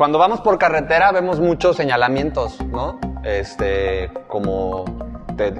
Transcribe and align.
Cuando 0.00 0.18
vamos 0.18 0.40
por 0.40 0.56
carretera 0.56 1.12
vemos 1.12 1.40
muchos 1.40 1.76
señalamientos, 1.76 2.58
¿no? 2.64 2.98
Este, 3.22 4.10
como 4.28 4.86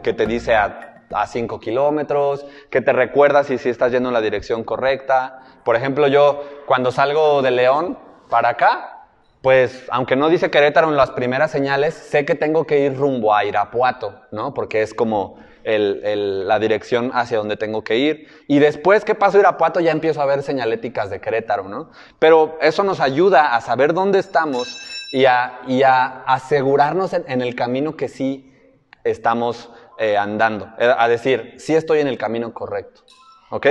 que 0.03 0.15
te 0.15 0.25
dice 0.25 0.55
a, 0.55 1.05
a 1.13 1.27
5 1.27 1.61
kilómetros, 1.61 2.47
que 2.71 2.81
te 2.81 2.95
recuerda 2.95 3.45
si, 3.45 3.59
si 3.59 3.69
estás 3.69 3.93
yendo 3.93 4.09
en 4.09 4.15
la 4.15 4.23
dirección 4.23 4.65
correcta. 4.65 5.41
Por 5.63 5.77
ejemplo, 5.77 6.09
yo 6.09 6.43
cuando 6.65 6.91
salgo 6.91 7.43
de 7.43 7.51
León 7.51 7.99
para 8.31 8.49
acá, 8.49 9.05
pues 9.43 9.87
aunque 9.91 10.17
no 10.17 10.31
dice 10.31 10.51
Querétaro 10.51 10.89
en 10.89 10.97
las 10.97 11.11
primeras 11.11 11.51
señales, 11.51 11.93
sé 11.93 12.25
que 12.25 12.35
tengo 12.35 12.65
que 12.65 12.81
ir 12.81 12.97
rumbo 12.97 13.35
a 13.35 13.45
Irapuato, 13.45 14.23
¿no? 14.33 14.55
Porque 14.55 14.81
es 14.81 14.95
como 14.95 15.37
la 15.65 16.59
dirección 16.59 17.11
hacia 17.15 17.39
donde 17.39 17.57
tengo 17.57 17.83
que 17.85 17.97
ir. 17.97 18.29
Y 18.47 18.59
después 18.59 19.05
que 19.05 19.15
paso 19.15 19.39
Irapuato 19.39 19.81
ya 19.81 19.93
empiezo 19.93 20.21
a 20.23 20.27
ver 20.27 20.43
señaléticas 20.43 21.11
de 21.11 21.21
Querétaro, 21.21 21.69
¿no? 21.69 21.91
Pero 22.19 22.59
eso 22.61 22.83
nos 22.83 23.01
ayuda 23.01 23.55
a 23.55 23.61
saber 23.61 23.95
dónde 23.95 24.19
estamos 24.19 24.79
y 25.13 25.25
a, 25.25 25.61
y 25.67 25.83
a 25.83 26.23
asegurarnos 26.25 27.13
en, 27.13 27.43
el 27.43 27.55
camino 27.55 27.97
que 27.97 28.09
sí 28.09 28.53
estamos 29.05 29.71
eh, 29.99 30.17
andando. 30.17 30.71
Eh, 30.79 30.93
a 30.97 31.09
decir, 31.09 31.55
sí 31.59 31.75
estoy 31.75 32.01
en 32.01 32.09
el 32.09 32.19
camino 32.19 32.53
correcto. 32.55 33.03
¿Ok? 33.51 33.67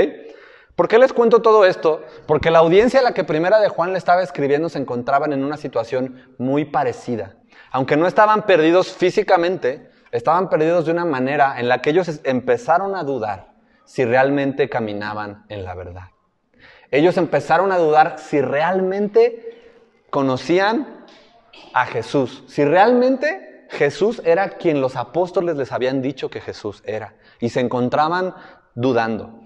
¿Por 0.76 0.88
qué 0.88 0.98
les 0.98 1.12
cuento 1.12 1.42
todo 1.42 1.66
esto? 1.66 2.04
Porque 2.26 2.52
la 2.52 2.60
audiencia 2.60 3.02
a 3.02 3.04
la 3.04 3.14
que 3.14 3.26
Primera 3.26 3.60
de 3.60 3.68
Juan 3.68 3.92
le 3.92 3.98
estaba 3.98 4.24
escribiendo 4.24 4.70
se 4.70 4.80
encontraban 4.80 5.34
en 5.34 5.44
una 5.44 5.58
situación 5.58 6.34
muy 6.38 6.64
parecida. 6.64 7.36
Aunque 7.72 7.98
no 7.98 8.08
estaban 8.08 8.46
perdidos 8.46 8.94
físicamente, 8.94 9.89
estaban 10.12 10.50
perdidos 10.50 10.86
de 10.86 10.92
una 10.92 11.06
manera 11.06 11.60
en 11.60 11.68
la 11.68 11.82
que 11.82 11.92
ellos 11.92 12.22
empezaron 12.24 12.96
a 12.96 13.04
dudar 13.04 13.54
si 13.86 14.06
realmente 14.06 14.70
caminaban 14.70 15.46
en 15.50 15.64
la 15.64 15.76
verdad. 15.76 16.10
Ellos 16.92 17.18
empezaron 17.18 17.72
a 17.72 17.78
dudar 17.78 18.20
si 18.20 18.42
realmente 18.42 19.74
conocían 20.10 21.06
a 21.74 21.86
Jesús, 21.86 22.44
si 22.48 22.66
realmente 22.66 23.68
Jesús 23.70 24.22
era 24.26 24.50
quien 24.58 24.82
los 24.82 24.96
apóstoles 24.96 25.56
les 25.56 25.72
habían 25.72 26.02
dicho 26.02 26.30
que 26.30 26.42
Jesús 26.42 26.82
era, 26.86 27.16
y 27.40 27.50
se 27.50 27.60
encontraban 27.60 28.34
dudando. 28.74 29.40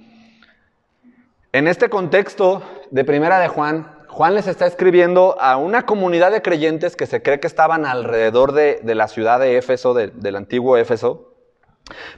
En 1.52 1.68
este 1.68 1.90
contexto 1.90 2.64
de 2.90 3.04
Primera 3.04 3.40
de 3.40 3.48
Juan, 3.48 3.93
Juan 4.14 4.36
les 4.36 4.46
está 4.46 4.68
escribiendo 4.68 5.36
a 5.42 5.58
una 5.58 5.88
comunidad 5.88 6.32
de 6.32 6.44
creyentes 6.44 6.96
que 6.96 7.08
se 7.08 7.24
cree 7.24 7.40
que 7.40 7.48
estaban 7.48 7.84
alrededor 7.84 8.52
de, 8.52 8.80
la 8.84 9.08
ciudad 9.08 9.40
de 9.40 9.58
Éfeso, 9.58 9.96
del 9.96 10.36
antiguo 10.36 10.78
Éfeso, 10.78 11.34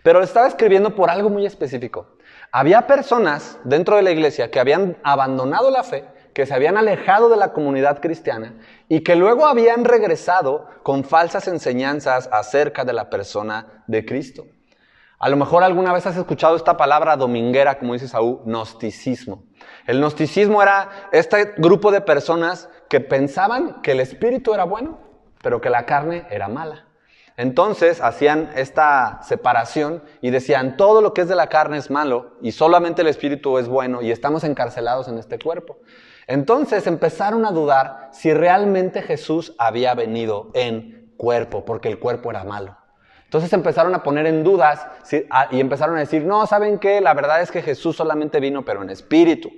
pero 0.03 0.19
le 0.19 0.25
estaba 0.25 0.45
escribiendo 0.45 0.93
por 0.93 1.09
algo 1.09 1.29
muy 1.29 1.45
específico. 1.45 2.17
Había 2.51 2.85
personas 2.85 3.57
dentro 3.63 3.95
de 3.95 4.01
la 4.01 4.11
iglesia 4.11 4.51
que 4.51 4.59
habían 4.59 4.97
abandonado 5.03 5.71
la 5.71 5.83
fe, 5.83 6.03
que 6.33 6.45
se 6.45 6.53
habían 6.53 6.75
alejado 6.75 7.29
de 7.29 7.37
la 7.37 7.53
comunidad 7.53 8.01
cristiana 8.01 8.55
y 8.89 8.99
que 8.99 9.15
luego 9.15 9.45
habían 9.45 9.85
regresado 9.85 10.67
con 10.83 11.05
falsas 11.05 11.47
enseñanzas 11.47 12.27
acerca 12.29 12.83
de 12.83 12.91
la 12.91 13.09
persona 13.09 13.85
de 13.87 14.05
Cristo. 14.05 14.43
A 15.17 15.29
lo 15.29 15.37
mejor 15.37 15.63
alguna 15.63 15.93
vez 15.93 16.05
has 16.05 16.17
escuchado 16.17 16.55
esta 16.55 16.75
palabra 16.75 17.15
dominguera, 17.15 17.79
como 17.79 17.93
dice 17.93 18.07
Saúl, 18.07 18.41
gnosticismo. 18.45 19.43
El 19.87 19.99
gnosticismo 19.99 20.61
era 20.61 20.89
este 21.11 21.53
grupo 21.57 21.91
de 21.91 22.01
personas 22.01 22.69
que 22.89 22.99
pensaban 22.99 23.81
que 23.81 23.93
el 23.93 24.01
espíritu 24.01 24.53
era 24.53 24.65
bueno, 24.65 24.99
pero 25.41 25.61
que 25.61 25.69
la 25.69 25.85
carne 25.85 26.27
era 26.29 26.47
mala. 26.47 26.85
Entonces 27.37 28.01
hacían 28.01 28.51
esta 28.55 29.19
separación 29.21 30.03
y 30.21 30.31
decían, 30.31 30.77
todo 30.77 31.01
lo 31.01 31.13
que 31.13 31.21
es 31.21 31.27
de 31.27 31.35
la 31.35 31.47
carne 31.47 31.77
es 31.77 31.91
malo 31.91 32.37
y 32.41 32.53
solamente 32.53 33.01
el 33.01 33.09
espíritu 33.09 33.57
es 33.57 33.67
bueno 33.67 34.01
y 34.01 34.11
estamos 34.11 34.43
encarcelados 34.43 35.07
en 35.07 35.17
este 35.17 35.37
cuerpo. 35.37 35.77
Entonces 36.27 36.87
empezaron 36.87 37.45
a 37.45 37.51
dudar 37.51 38.09
si 38.11 38.33
realmente 38.33 39.01
Jesús 39.01 39.53
había 39.57 39.93
venido 39.93 40.49
en 40.53 41.13
cuerpo, 41.17 41.65
porque 41.65 41.89
el 41.89 41.99
cuerpo 41.99 42.31
era 42.31 42.43
malo. 42.43 42.77
Entonces 43.35 43.51
empezaron 43.51 43.93
a 43.93 44.01
poner 44.01 44.27
en 44.27 44.45
dudas 44.45 44.87
y 45.51 45.59
empezaron 45.59 45.97
a 45.97 45.99
decir, 45.99 46.23
no, 46.23 46.47
¿saben 46.47 46.79
qué? 46.79 47.01
La 47.01 47.13
verdad 47.13 47.41
es 47.41 47.51
que 47.51 47.61
Jesús 47.61 47.97
solamente 47.97 48.39
vino, 48.39 48.63
pero 48.63 48.81
en 48.81 48.89
espíritu. 48.89 49.51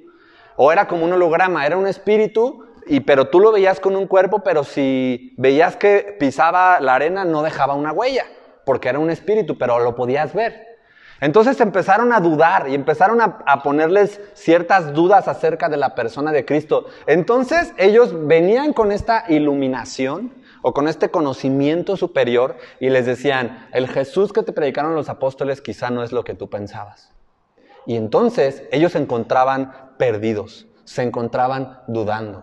O 0.55 0.71
era 0.71 0.87
como 0.87 1.05
un 1.05 1.13
holograma, 1.13 1.63
era 1.63 1.77
un 1.77 1.85
espíritu, 1.85 2.65
y, 2.87 3.01
pero 3.01 3.27
tú 3.27 3.39
lo 3.39 3.51
veías 3.51 3.79
con 3.79 3.95
un 3.95 4.07
cuerpo, 4.07 4.39
pero 4.39 4.63
si 4.63 5.35
veías 5.37 5.75
que 5.75 6.17
pisaba 6.19 6.79
la 6.79 6.95
arena 6.95 7.23
no 7.23 7.43
dejaba 7.43 7.75
una 7.75 7.91
huella, 7.91 8.25
porque 8.65 8.89
era 8.89 8.97
un 8.97 9.11
espíritu, 9.11 9.59
pero 9.59 9.77
lo 9.77 9.93
podías 9.93 10.33
ver. 10.33 10.79
Entonces 11.21 11.61
empezaron 11.61 12.11
a 12.13 12.19
dudar 12.19 12.69
y 12.69 12.73
empezaron 12.73 13.21
a, 13.21 13.37
a, 13.45 13.61
ponerles 13.61 14.19
ciertas 14.33 14.91
dudas 14.91 15.27
acerca 15.27 15.69
de 15.69 15.77
la 15.77 15.93
persona 15.93 16.31
de 16.31 16.45
Cristo. 16.45 16.87
Entonces 17.05 17.75
ellos 17.77 18.25
venían 18.25 18.73
con 18.73 18.91
esta 18.91 19.25
iluminación 19.27 20.33
o 20.67 20.73
con 20.73 20.89
este 20.89 21.09
conocimiento 21.09 21.95
superior 21.95 22.57
y 22.81 22.89
les 22.89 23.05
decían, 23.05 23.69
el 23.71 23.87
Jesús 23.87 24.33
que 24.33 24.43
te 24.43 24.51
predicaron 24.51 24.95
los 24.95 25.07
apóstoles 25.07 25.61
quizá 25.61 25.91
no 25.91 26.03
es 26.03 26.11
lo 26.11 26.25
que 26.25 26.33
tú 26.33 26.49
pensabas. 26.49 27.13
Y 27.85 27.95
entonces 27.95 28.63
ellos 28.73 28.91
se 28.91 28.97
encontraban 28.97 29.93
perdidos, 29.97 30.67
se 30.83 31.03
encontraban 31.03 31.79
dudando. 31.87 32.41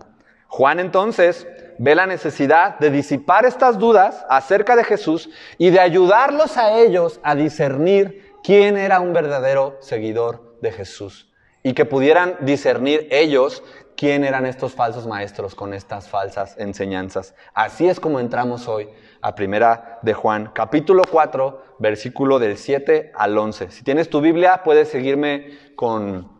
Juan 0.48 0.80
entonces 0.80 1.46
ve 1.78 1.94
la 1.94 2.06
necesidad 2.06 2.78
de 2.78 2.90
disipar 2.90 3.44
estas 3.44 3.78
dudas 3.78 4.24
acerca 4.30 4.74
de 4.74 4.84
Jesús 4.84 5.28
y 5.58 5.68
de 5.68 5.80
ayudarlos 5.80 6.56
a 6.56 6.80
ellos 6.80 7.20
a 7.24 7.34
discernir 7.34 8.32
quién 8.42 8.78
era 8.78 9.00
un 9.00 9.12
verdadero 9.12 9.76
seguidor 9.80 10.56
de 10.62 10.72
Jesús 10.72 11.30
y 11.62 11.74
que 11.74 11.84
pudieran 11.84 12.36
discernir 12.40 13.06
ellos 13.10 13.62
quién 13.96 14.24
eran 14.24 14.46
estos 14.46 14.74
falsos 14.74 15.06
maestros 15.06 15.54
con 15.54 15.74
estas 15.74 16.08
falsas 16.08 16.56
enseñanzas. 16.58 17.34
Así 17.54 17.88
es 17.88 18.00
como 18.00 18.20
entramos 18.20 18.68
hoy 18.68 18.88
a 19.22 19.34
Primera 19.34 19.98
de 20.02 20.14
Juan, 20.14 20.50
capítulo 20.52 21.02
4, 21.10 21.76
versículo 21.78 22.38
del 22.38 22.56
7 22.56 23.12
al 23.14 23.36
11. 23.36 23.70
Si 23.70 23.84
tienes 23.84 24.10
tu 24.10 24.20
Biblia, 24.20 24.62
puedes 24.64 24.88
seguirme 24.88 25.58
con, 25.76 26.30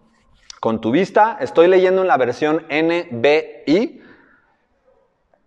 con 0.61 0.81
tu 0.81 0.91
vista. 0.91 1.39
Estoy 1.41 1.69
leyendo 1.69 2.03
en 2.03 2.09
la 2.09 2.17
versión 2.17 2.67
NBI. 2.69 4.03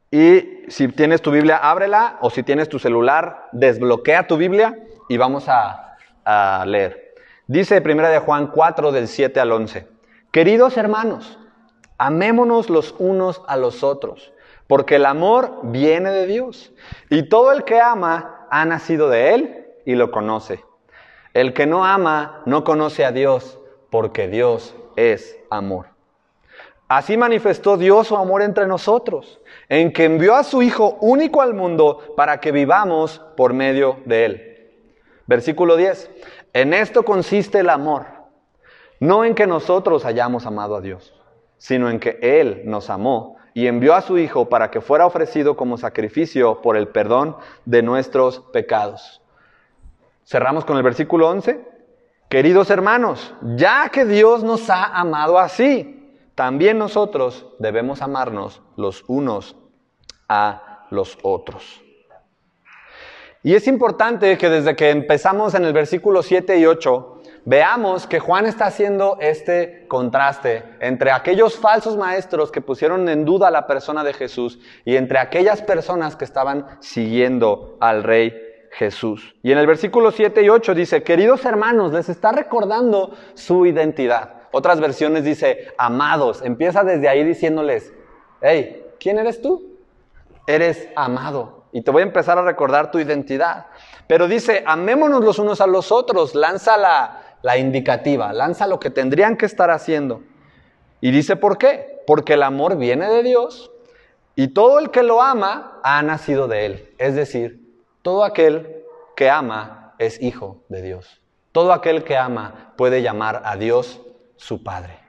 Y 0.10 0.64
si 0.70 0.88
tienes 0.88 1.22
tu 1.22 1.32
Biblia, 1.32 1.58
ábrela, 1.58 2.18
o 2.22 2.30
si 2.30 2.44
tienes 2.44 2.70
tu 2.70 2.80
celular, 2.80 3.50
desbloquea 3.52 4.28
tu 4.28 4.38
Biblia 4.38 4.80
y 5.10 5.18
vamos 5.18 5.48
a, 5.50 5.98
a 6.24 6.66
leer. 6.66 7.14
Dice 7.46 7.82
Primera 7.82 8.10
de 8.10 8.20
Juan 8.20 8.48
4 8.48 8.92
del 8.92 9.08
7 9.08 9.40
al 9.40 9.52
11. 9.52 9.88
Queridos 10.32 10.78
hermanos, 10.78 11.40
Amémonos 11.98 12.70
los 12.70 12.94
unos 13.00 13.42
a 13.48 13.58
los 13.58 13.84
otros, 13.84 14.32
porque 14.68 14.98
el 14.98 15.06
amor 15.06 15.60
viene 15.64 16.12
de 16.12 16.28
Dios. 16.28 16.72
Y 17.10 17.24
todo 17.24 17.52
el 17.52 17.64
que 17.64 17.80
ama 17.80 18.46
ha 18.52 18.66
nacido 18.66 19.10
de 19.10 19.34
Él 19.34 19.66
y 19.86 19.96
lo 19.96 20.12
conoce. 20.12 20.64
El 21.34 21.54
que 21.54 21.66
no 21.66 21.86
ama 21.86 22.44
no 22.46 22.64
conoce 22.64 23.04
a 23.04 23.12
Dios, 23.12 23.60
porque 23.90 24.28
Dios 24.28 24.76
es 24.96 25.40
amor. 25.50 25.88
Así 26.88 27.18
manifestó 27.18 27.78
Dios 27.78 28.08
su 28.08 28.16
amor 28.16 28.44
entre 28.44 28.68
nosotros, 28.68 29.42
en 29.68 29.92
que 29.92 30.06
envió 30.06 30.36
a 30.36 30.44
su 30.44 30.62
Hijo 30.62 30.98
único 31.02 31.42
al 31.42 31.54
mundo 31.54 32.14
para 32.16 32.40
que 32.40 32.52
vivamos 32.52 33.22
por 33.36 33.54
medio 33.54 33.98
de 34.06 34.26
Él. 34.26 34.72
Versículo 35.26 35.76
10. 35.76 36.12
En 36.54 36.74
esto 36.74 37.04
consiste 37.04 37.60
el 37.60 37.70
amor, 37.70 38.06
no 39.00 39.26
en 39.26 39.36
que 39.36 39.48
nosotros 39.48 40.06
hayamos 40.06 40.46
amado 40.46 40.76
a 40.76 40.82
Dios 40.82 41.18
sino 41.58 41.90
en 41.90 42.00
que 42.00 42.20
Él 42.22 42.62
nos 42.66 42.90
amó 42.90 43.38
y 43.54 43.68
envió 43.68 43.96
a 43.96 44.02
su 44.02 44.18
Hijo 44.18 44.50
para 44.50 44.70
que 44.70 44.82
fuera 44.82 45.06
ofrecido 45.06 45.58
como 45.58 45.78
sacrificio 45.78 46.62
por 46.62 46.78
el 46.78 46.90
perdón 46.90 47.36
de 47.66 47.82
nuestros 47.82 48.42
pecados. 48.54 49.22
Cerramos 50.26 50.66
con 50.66 50.78
el 50.78 50.84
versículo 50.84 51.30
11. 51.30 51.66
Queridos 52.30 52.70
hermanos, 52.70 53.34
ya 53.56 53.90
que 53.90 54.06
Dios 54.06 54.44
nos 54.44 54.70
ha 54.70 54.84
amado 54.84 55.40
así, 55.40 56.14
también 56.36 56.78
nosotros 56.78 57.48
debemos 57.58 58.02
amarnos 58.02 58.62
los 58.76 59.04
unos 59.08 59.56
a 60.30 60.86
los 60.92 61.18
otros. 61.24 61.82
Y 63.42 63.56
es 63.56 63.68
importante 63.68 64.38
que 64.38 64.50
desde 64.50 64.76
que 64.76 64.90
empezamos 64.90 65.56
en 65.56 65.64
el 65.64 65.74
versículo 65.74 66.22
7 66.22 66.60
y 66.60 66.66
8, 66.66 67.22
veamos 67.48 68.08
que 68.08 68.20
Juan 68.20 68.46
está 68.46 68.66
haciendo 68.66 69.18
este 69.22 69.86
contraste 69.88 70.66
entre 70.82 71.12
aquellos 71.12 71.58
falsos 71.58 71.96
maestros 71.96 72.52
que 72.52 72.60
pusieron 72.60 73.08
en 73.08 73.24
duda 73.24 73.50
la 73.50 73.68
persona 73.68 74.04
de 74.04 74.12
Jesús 74.12 74.60
y 74.84 74.98
entre 74.98 75.18
aquellas 75.18 75.62
personas 75.62 76.18
que 76.18 76.26
estaban 76.26 76.68
siguiendo 76.82 77.78
al 77.80 78.04
rey 78.04 78.34
Jesús. 78.72 79.34
Y 79.44 79.54
en 79.54 79.60
el 79.60 79.66
versículo 79.66 80.12
7 80.12 80.42
y 80.42 80.50
8 80.50 80.76
dice, 80.76 81.04
queridos 81.04 81.46
hermanos, 81.46 81.94
les 81.94 82.10
está 82.10 82.34
recordando 82.34 83.16
su 83.34 83.66
identidad. 83.66 84.42
Otras 84.52 84.82
versiones 84.82 85.24
dice, 85.24 85.70
amados. 85.78 86.42
Empieza 86.44 86.84
desde 86.84 87.08
ahí 87.08 87.24
diciéndoles, 87.24 87.94
hey, 88.42 88.86
¿quién 89.00 89.20
eres 89.20 89.42
tú? 89.42 89.78
Eres 90.48 90.90
amado. 90.98 91.64
Y 91.72 91.82
te 91.82 91.92
voy 91.92 92.02
a 92.02 92.06
empezar 92.06 92.38
a 92.38 92.42
recordar 92.42 92.92
tu 92.92 93.00
identidad. 93.00 93.68
Pero 94.08 94.28
dice, 94.28 94.64
amémonos 94.66 95.24
los 95.24 95.40
unos 95.40 95.62
a 95.62 95.68
los 95.68 95.92
otros, 95.92 96.34
lanza 96.34 96.78
la, 96.78 97.27
la 97.48 97.58
indicativa, 97.58 98.34
lanza 98.34 98.68
lo 98.68 98.78
que 98.78 98.90
tendrían 98.90 99.38
que 99.38 99.46
estar 99.46 99.72
haciendo. 99.72 100.22
Y 101.00 101.12
dice, 101.12 101.38
¿por 101.38 101.58
qué? 101.58 102.04
Porque 102.06 102.34
el 102.34 102.44
amor 102.44 102.76
viene 102.76 103.08
de 103.08 103.24
Dios 103.24 103.72
Y 104.36 104.50
todo 104.50 104.80
el 104.80 104.92
que 104.92 105.02
lo 105.02 105.22
ama 105.22 105.80
ha 105.82 106.02
nacido 106.02 106.50
de 106.50 106.66
él. 106.66 106.90
Es 106.98 107.16
decir, 107.16 107.62
todo 108.02 108.26
aquel 108.26 108.84
que 109.16 109.30
ama 109.30 109.96
es 109.98 110.22
hijo 110.22 110.62
de 110.68 110.82
Dios. 110.82 111.22
Todo 111.54 111.72
aquel 111.72 112.04
que 112.04 112.18
ama 112.18 112.74
puede 112.76 113.02
llamar 113.02 113.42
a 113.46 113.56
Dios 113.56 114.02
su 114.36 114.62
Padre. 114.62 115.00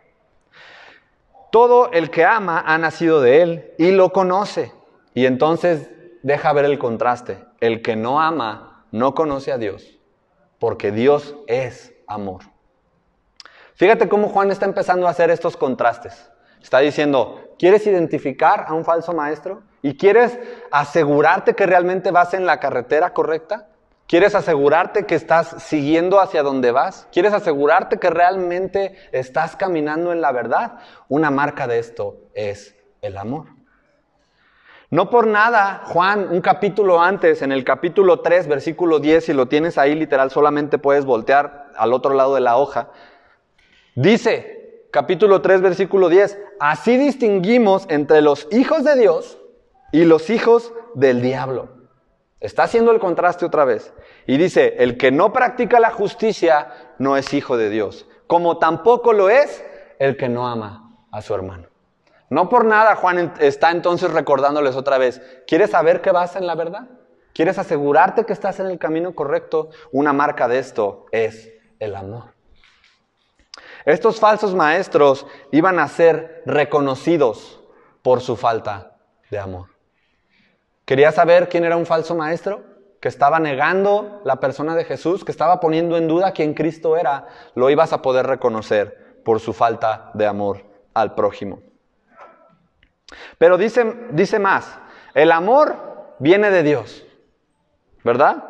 Todo 1.51 1.91
el 1.91 2.09
que 2.09 2.25
ama 2.25 2.63
ha 2.65 2.79
nacido 2.79 3.21
de 3.21 3.43
Él 3.43 3.75
y 3.79 3.91
lo 3.91 4.13
conoce. 4.13 4.73
Y 5.13 5.27
entonces 5.27 5.91
deja 6.23 6.53
ver 6.53 6.67
el 6.67 6.79
contraste. 6.79 7.45
El 7.61 7.83
que 7.83 7.97
no 7.97 8.21
ama 8.21 8.87
no 8.93 9.15
conoce 9.15 9.51
a 9.53 9.59
Dios, 9.59 9.99
porque 10.59 10.93
Dios 10.93 11.35
es 11.49 11.98
amor. 12.09 12.43
Fíjate 13.75 14.09
cómo 14.09 14.29
Juan 14.29 14.51
está 14.51 14.65
empezando 14.67 15.07
a 15.07 15.11
hacer 15.11 15.31
estos 15.31 15.57
contrastes. 15.57 16.33
Está 16.61 16.81
diciendo, 16.81 17.55
¿quieres 17.59 17.87
identificar 17.87 18.65
a 18.67 18.75
un 18.75 18.85
falso 18.85 19.13
maestro? 19.13 19.63
¿Y 19.83 19.97
quieres 19.97 20.37
asegurarte 20.73 21.55
que 21.55 21.67
realmente 21.67 22.11
vas 22.11 22.35
en 22.35 22.47
la 22.47 22.59
carretera 22.59 23.13
correcta? 23.13 23.69
¿Quieres 24.09 24.35
asegurarte 24.35 25.07
que 25.07 25.15
estás 25.15 25.63
siguiendo 25.63 26.19
hacia 26.19 26.43
donde 26.43 26.73
vas? 26.73 27.07
¿Quieres 27.13 27.35
asegurarte 27.35 27.99
que 27.99 28.11
realmente 28.11 28.97
estás 29.13 29.55
caminando 29.55 30.13
en 30.13 30.21
la 30.21 30.33
verdad? 30.33 30.79
Una 31.09 31.31
marca 31.31 31.67
de 31.67 31.79
esto 31.79 32.17
es 32.35 32.75
el 33.03 33.19
amor. 33.19 33.58
No 34.91 35.11
por 35.11 35.27
nada, 35.27 35.83
Juan, 35.85 36.29
un 36.31 36.41
capítulo 36.41 37.03
antes, 37.03 37.43
en 37.43 37.53
el 37.53 37.63
capítulo 37.63 38.21
3, 38.21 38.49
versículo 38.49 39.01
10, 39.01 39.23
si 39.23 39.33
lo 39.35 39.47
tienes 39.47 39.77
ahí 39.77 39.95
literal, 39.95 40.31
solamente 40.31 40.79
puedes 40.79 41.05
voltear 41.05 41.71
al 41.77 41.93
otro 41.93 42.15
lado 42.15 42.35
de 42.35 42.41
la 42.41 42.57
hoja, 42.57 42.89
dice, 43.95 44.87
capítulo 44.91 45.43
3, 45.43 45.61
versículo 45.61 46.09
10, 46.09 46.39
así 46.59 46.97
distinguimos 46.97 47.85
entre 47.91 48.23
los 48.23 48.49
hijos 48.51 48.83
de 48.83 48.97
Dios 48.97 49.39
y 49.93 50.07
los 50.07 50.31
hijos 50.31 50.73
del 50.95 51.21
diablo. 51.21 51.69
Está 52.41 52.63
haciendo 52.63 52.91
el 52.91 52.99
contraste 52.99 53.45
otra 53.45 53.67
vez. 53.67 53.93
Y 54.27 54.39
dice, 54.39 54.77
el 54.79 54.97
que 54.97 55.11
no 55.11 55.35
practica 55.35 55.81
la 55.81 55.91
justicia 55.91 56.69
no 56.99 57.19
es 57.19 57.35
hijo 57.35 57.59
de 57.59 57.69
Dios, 57.69 58.07
como 58.27 58.57
tampoco 58.57 59.13
lo 59.13 59.29
es 59.29 59.63
el 59.99 60.17
que 60.17 60.31
no 60.31 60.49
ama 60.49 60.97
a 61.13 61.21
su 61.21 61.35
hermano. 61.35 61.68
No 62.31 62.49
por 62.49 62.65
nada 62.65 62.97
Juan 62.97 63.35
está 63.41 63.71
entonces 63.71 64.13
recordándoles 64.13 64.77
otra 64.77 64.99
vez, 64.99 65.23
¿quieres 65.47 65.71
saber 65.71 66.01
que 66.01 66.13
vas 66.13 66.37
en 66.37 66.47
la 66.47 66.55
verdad? 66.55 66.89
¿Quieres 67.33 67.59
asegurarte 67.59 68.25
que 68.25 68.33
estás 68.33 68.61
en 68.61 68.67
el 68.67 68.79
camino 68.79 69.15
correcto? 69.15 69.71
Una 69.93 70.13
marca 70.13 70.49
de 70.49 70.59
esto 70.59 71.07
es 71.13 71.51
el 71.79 71.95
amor. 71.95 72.35
Estos 73.85 74.19
falsos 74.19 74.55
maestros 74.55 75.27
iban 75.53 75.79
a 75.79 75.89
ser 75.89 76.43
reconocidos 76.45 77.61
por 78.03 78.21
su 78.21 78.37
falta 78.37 78.97
de 79.31 79.39
amor. 79.39 79.69
¿Quería 80.85 81.13
saber 81.13 81.49
quién 81.49 81.65
era 81.65 81.77
un 81.77 81.87
falso 81.87 82.15
maestro? 82.15 82.65
Que 83.01 83.09
estaba 83.09 83.39
negando 83.39 84.21
la 84.25 84.41
persona 84.41 84.75
de 84.75 84.85
Jesús, 84.85 85.25
que 85.25 85.33
estaba 85.33 85.61
poniendo 85.61 85.97
en 85.97 86.09
duda 86.09 86.33
quién 86.33 86.55
Cristo 86.55 86.97
era. 86.97 87.29
Lo 87.55 87.71
ibas 87.71 87.93
a 87.93 88.03
poder 88.03 88.27
reconocer 88.27 89.23
por 89.25 89.39
su 89.39 89.53
falta 89.53 90.11
de 90.15 90.27
amor 90.27 90.65
al 90.95 91.15
prójimo. 91.15 91.68
Pero 93.39 93.57
dice, 93.57 94.09
dice 94.11 94.39
más, 94.39 94.79
el 95.15 95.33
amor 95.33 96.15
viene 96.19 96.51
de 96.51 96.63
Dios, 96.63 97.05
¿verdad? 98.05 98.45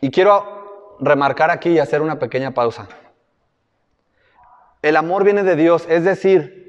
Y 0.00 0.10
quiero 0.10 0.96
remarcar 1.00 1.50
aquí 1.50 1.70
y 1.70 1.78
hacer 1.78 2.02
una 2.02 2.18
pequeña 2.18 2.52
pausa. 2.52 2.88
El 4.82 4.96
amor 4.96 5.24
viene 5.24 5.42
de 5.42 5.56
Dios, 5.56 5.86
es 5.88 6.04
decir, 6.04 6.66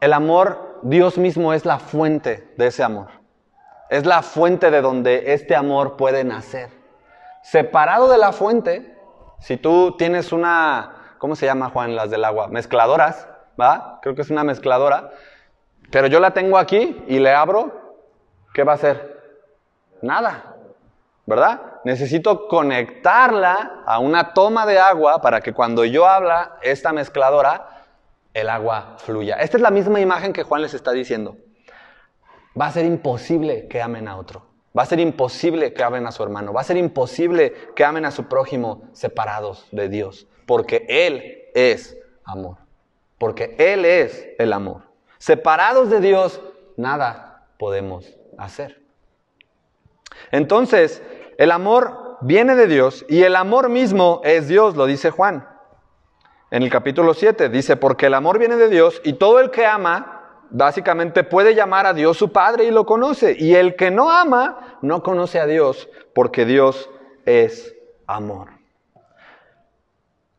el 0.00 0.12
amor 0.12 0.80
Dios 0.82 1.16
mismo 1.16 1.54
es 1.54 1.64
la 1.64 1.78
fuente 1.78 2.52
de 2.56 2.66
ese 2.66 2.82
amor. 2.82 3.08
Es 3.88 4.04
la 4.04 4.22
fuente 4.22 4.70
de 4.70 4.80
donde 4.80 5.32
este 5.32 5.56
amor 5.56 5.96
puede 5.96 6.24
nacer. 6.24 6.70
Separado 7.42 8.10
de 8.10 8.18
la 8.18 8.32
fuente, 8.32 8.98
si 9.38 9.56
tú 9.56 9.96
tienes 9.96 10.32
una, 10.32 11.16
¿cómo 11.18 11.36
se 11.36 11.46
llama 11.46 11.70
Juan 11.70 11.94
las 11.96 12.10
del 12.10 12.24
agua? 12.24 12.48
Mezcladoras, 12.48 13.28
¿va? 13.60 13.98
Creo 14.02 14.14
que 14.14 14.22
es 14.22 14.30
una 14.30 14.44
mezcladora. 14.44 15.10
Pero 15.90 16.06
yo 16.06 16.20
la 16.20 16.32
tengo 16.32 16.58
aquí 16.58 17.04
y 17.06 17.18
le 17.18 17.32
abro, 17.32 17.96
¿qué 18.52 18.64
va 18.64 18.72
a 18.72 18.76
hacer? 18.76 19.22
Nada, 20.02 20.56
¿verdad? 21.26 21.60
Necesito 21.84 22.48
conectarla 22.48 23.82
a 23.86 23.98
una 23.98 24.34
toma 24.34 24.66
de 24.66 24.78
agua 24.78 25.20
para 25.20 25.40
que 25.40 25.52
cuando 25.52 25.84
yo 25.84 26.06
habla 26.06 26.56
esta 26.62 26.92
mezcladora 26.92 27.74
el 28.32 28.48
agua 28.48 28.96
fluya. 28.98 29.36
Esta 29.36 29.56
es 29.56 29.62
la 29.62 29.70
misma 29.70 30.00
imagen 30.00 30.32
que 30.32 30.42
Juan 30.42 30.62
les 30.62 30.74
está 30.74 30.90
diciendo. 30.92 31.36
Va 32.60 32.66
a 32.66 32.72
ser 32.72 32.84
imposible 32.84 33.68
que 33.68 33.80
amen 33.80 34.08
a 34.08 34.16
otro. 34.16 34.46
Va 34.76 34.82
a 34.82 34.86
ser 34.86 34.98
imposible 34.98 35.72
que 35.72 35.84
amen 35.84 36.06
a 36.06 36.12
su 36.12 36.22
hermano. 36.22 36.52
Va 36.52 36.60
a 36.60 36.64
ser 36.64 36.76
imposible 36.76 37.52
que 37.76 37.84
amen 37.84 38.04
a 38.04 38.10
su 38.10 38.24
prójimo 38.24 38.88
separados 38.92 39.68
de 39.70 39.88
Dios. 39.88 40.26
Porque 40.46 40.84
Él 40.88 41.44
es 41.54 41.96
amor. 42.24 42.63
Porque 43.18 43.54
Él 43.58 43.84
es 43.84 44.28
el 44.38 44.52
amor. 44.52 44.82
Separados 45.18 45.90
de 45.90 46.00
Dios, 46.00 46.40
nada 46.76 47.46
podemos 47.58 48.18
hacer. 48.38 48.82
Entonces, 50.30 51.02
el 51.38 51.50
amor 51.50 52.18
viene 52.20 52.54
de 52.54 52.66
Dios 52.66 53.04
y 53.08 53.22
el 53.22 53.36
amor 53.36 53.68
mismo 53.68 54.20
es 54.24 54.48
Dios, 54.48 54.76
lo 54.76 54.86
dice 54.86 55.10
Juan. 55.10 55.48
En 56.50 56.62
el 56.62 56.70
capítulo 56.70 57.14
7 57.14 57.48
dice, 57.48 57.76
porque 57.76 58.06
el 58.06 58.14
amor 58.14 58.38
viene 58.38 58.56
de 58.56 58.68
Dios 58.68 59.00
y 59.04 59.14
todo 59.14 59.40
el 59.40 59.50
que 59.50 59.66
ama, 59.66 60.44
básicamente 60.50 61.24
puede 61.24 61.54
llamar 61.54 61.86
a 61.86 61.94
Dios 61.94 62.16
su 62.16 62.32
Padre 62.32 62.64
y 62.64 62.70
lo 62.70 62.86
conoce. 62.86 63.36
Y 63.38 63.54
el 63.54 63.76
que 63.76 63.90
no 63.90 64.10
ama, 64.10 64.78
no 64.82 65.02
conoce 65.02 65.40
a 65.40 65.46
Dios, 65.46 65.88
porque 66.14 66.44
Dios 66.44 66.88
es 67.24 67.74
amor. 68.06 68.50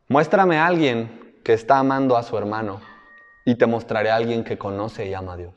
Muéstrame 0.07 0.57
a 0.57 0.67
alguien 0.67 1.24
que 1.45 1.53
está 1.53 1.77
amando 1.77 2.17
a 2.17 2.23
su 2.23 2.35
hermano 2.39 2.81
y 3.45 3.53
te 3.53 3.67
mostraré 3.67 4.09
a 4.09 4.15
alguien 4.15 4.43
que 4.43 4.57
conoce 4.57 5.05
y 5.05 5.13
ama 5.13 5.33
a 5.33 5.37
Dios. 5.37 5.53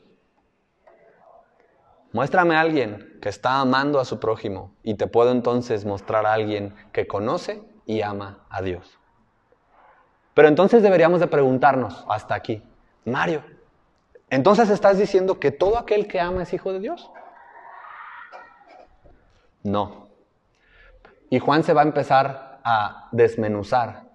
Muéstrame 2.11 2.55
a 2.55 2.61
alguien 2.61 3.17
que 3.19 3.29
está 3.29 3.59
amando 3.59 3.99
a 3.99 4.05
su 4.05 4.19
prójimo 4.19 4.75
y 4.83 4.93
te 4.93 5.07
puedo 5.07 5.31
entonces 5.31 5.85
mostrar 5.85 6.27
a 6.27 6.33
alguien 6.33 6.75
que 6.91 7.07
conoce 7.07 7.63
y 7.87 8.03
ama 8.03 8.45
a 8.51 8.61
Dios. 8.61 8.99
Pero 10.35 10.47
entonces 10.47 10.83
deberíamos 10.83 11.21
de 11.21 11.27
preguntarnos 11.27 12.05
hasta 12.07 12.35
aquí, 12.35 12.61
Mario, 13.03 13.43
entonces 14.29 14.69
estás 14.69 14.99
diciendo 14.99 15.39
que 15.39 15.49
todo 15.49 15.79
aquel 15.79 16.07
que 16.07 16.19
ama 16.19 16.43
es 16.43 16.53
hijo 16.53 16.71
de 16.71 16.81
Dios? 16.81 17.09
No. 19.63 20.07
Y 21.31 21.39
Juan 21.39 21.63
se 21.63 21.73
va 21.73 21.81
a 21.81 21.85
empezar 21.85 22.59
a 22.63 23.09
desmenuzar 23.11 24.08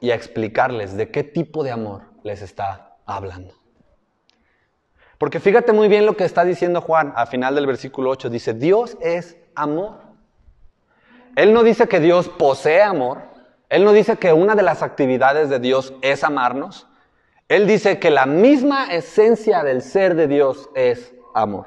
y 0.00 0.10
a 0.10 0.14
explicarles 0.14 0.96
de 0.96 1.10
qué 1.10 1.22
tipo 1.24 1.62
de 1.62 1.70
amor 1.70 2.02
les 2.22 2.42
está 2.42 2.96
hablando. 3.06 3.54
Porque 5.18 5.38
fíjate 5.38 5.72
muy 5.72 5.88
bien 5.88 6.06
lo 6.06 6.16
que 6.16 6.24
está 6.24 6.44
diciendo 6.44 6.80
Juan 6.80 7.12
al 7.14 7.26
final 7.26 7.54
del 7.54 7.66
versículo 7.66 8.10
8. 8.10 8.30
Dice, 8.30 8.54
Dios 8.54 8.96
es 9.02 9.36
amor. 9.54 9.98
Él 11.36 11.52
no 11.52 11.62
dice 11.62 11.88
que 11.88 12.00
Dios 12.00 12.28
posee 12.28 12.82
amor. 12.82 13.18
Él 13.68 13.84
no 13.84 13.92
dice 13.92 14.16
que 14.16 14.32
una 14.32 14.54
de 14.54 14.62
las 14.62 14.82
actividades 14.82 15.50
de 15.50 15.58
Dios 15.58 15.92
es 16.00 16.24
amarnos. 16.24 16.86
Él 17.48 17.66
dice 17.66 17.98
que 17.98 18.10
la 18.10 18.26
misma 18.26 18.92
esencia 18.94 19.62
del 19.62 19.82
ser 19.82 20.14
de 20.14 20.26
Dios 20.26 20.70
es 20.74 21.14
amor. 21.34 21.66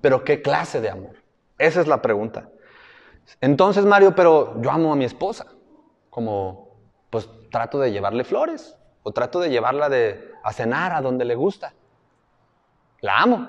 Pero 0.00 0.24
¿qué 0.24 0.42
clase 0.42 0.80
de 0.80 0.90
amor? 0.90 1.16
Esa 1.58 1.80
es 1.80 1.86
la 1.86 2.02
pregunta. 2.02 2.48
Entonces, 3.40 3.84
Mario, 3.84 4.14
pero 4.14 4.60
yo 4.60 4.70
amo 4.70 4.92
a 4.92 4.96
mi 4.96 5.04
esposa. 5.04 5.46
Como, 6.10 6.67
pues 7.10 7.28
trato 7.50 7.78
de 7.78 7.92
llevarle 7.92 8.24
flores 8.24 8.76
o 9.02 9.12
trato 9.12 9.40
de 9.40 9.50
llevarla 9.50 9.88
de, 9.88 10.32
a 10.42 10.52
cenar 10.52 10.92
a 10.92 11.00
donde 11.00 11.24
le 11.24 11.34
gusta. 11.34 11.72
La 13.00 13.18
amo. 13.18 13.48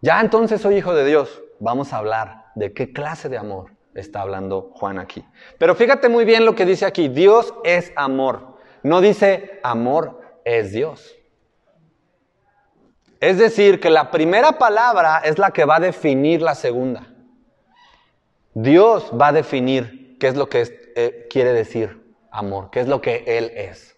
Ya 0.00 0.20
entonces 0.20 0.60
soy 0.60 0.76
hijo 0.76 0.94
de 0.94 1.04
Dios. 1.04 1.42
Vamos 1.60 1.92
a 1.92 1.98
hablar 1.98 2.46
de 2.54 2.72
qué 2.72 2.92
clase 2.92 3.28
de 3.28 3.38
amor 3.38 3.72
está 3.94 4.22
hablando 4.22 4.70
Juan 4.74 4.98
aquí. 4.98 5.24
Pero 5.58 5.74
fíjate 5.74 6.08
muy 6.08 6.24
bien 6.24 6.44
lo 6.44 6.54
que 6.54 6.64
dice 6.64 6.86
aquí, 6.86 7.08
Dios 7.08 7.54
es 7.64 7.92
amor. 7.96 8.56
No 8.82 9.00
dice 9.00 9.60
amor 9.62 10.20
es 10.44 10.72
Dios. 10.72 11.14
Es 13.20 13.38
decir, 13.38 13.78
que 13.78 13.90
la 13.90 14.10
primera 14.10 14.58
palabra 14.58 15.18
es 15.18 15.38
la 15.38 15.52
que 15.52 15.64
va 15.64 15.76
a 15.76 15.80
definir 15.80 16.42
la 16.42 16.56
segunda. 16.56 17.06
Dios 18.54 19.12
va 19.18 19.28
a 19.28 19.32
definir 19.32 20.18
qué 20.18 20.28
es 20.28 20.36
lo 20.36 20.48
que 20.48 20.92
eh, 20.96 21.28
quiere 21.30 21.52
decir 21.52 22.01
amor, 22.32 22.70
qué 22.70 22.80
es 22.80 22.88
lo 22.88 23.00
que 23.00 23.22
Él 23.26 23.52
es. 23.54 23.96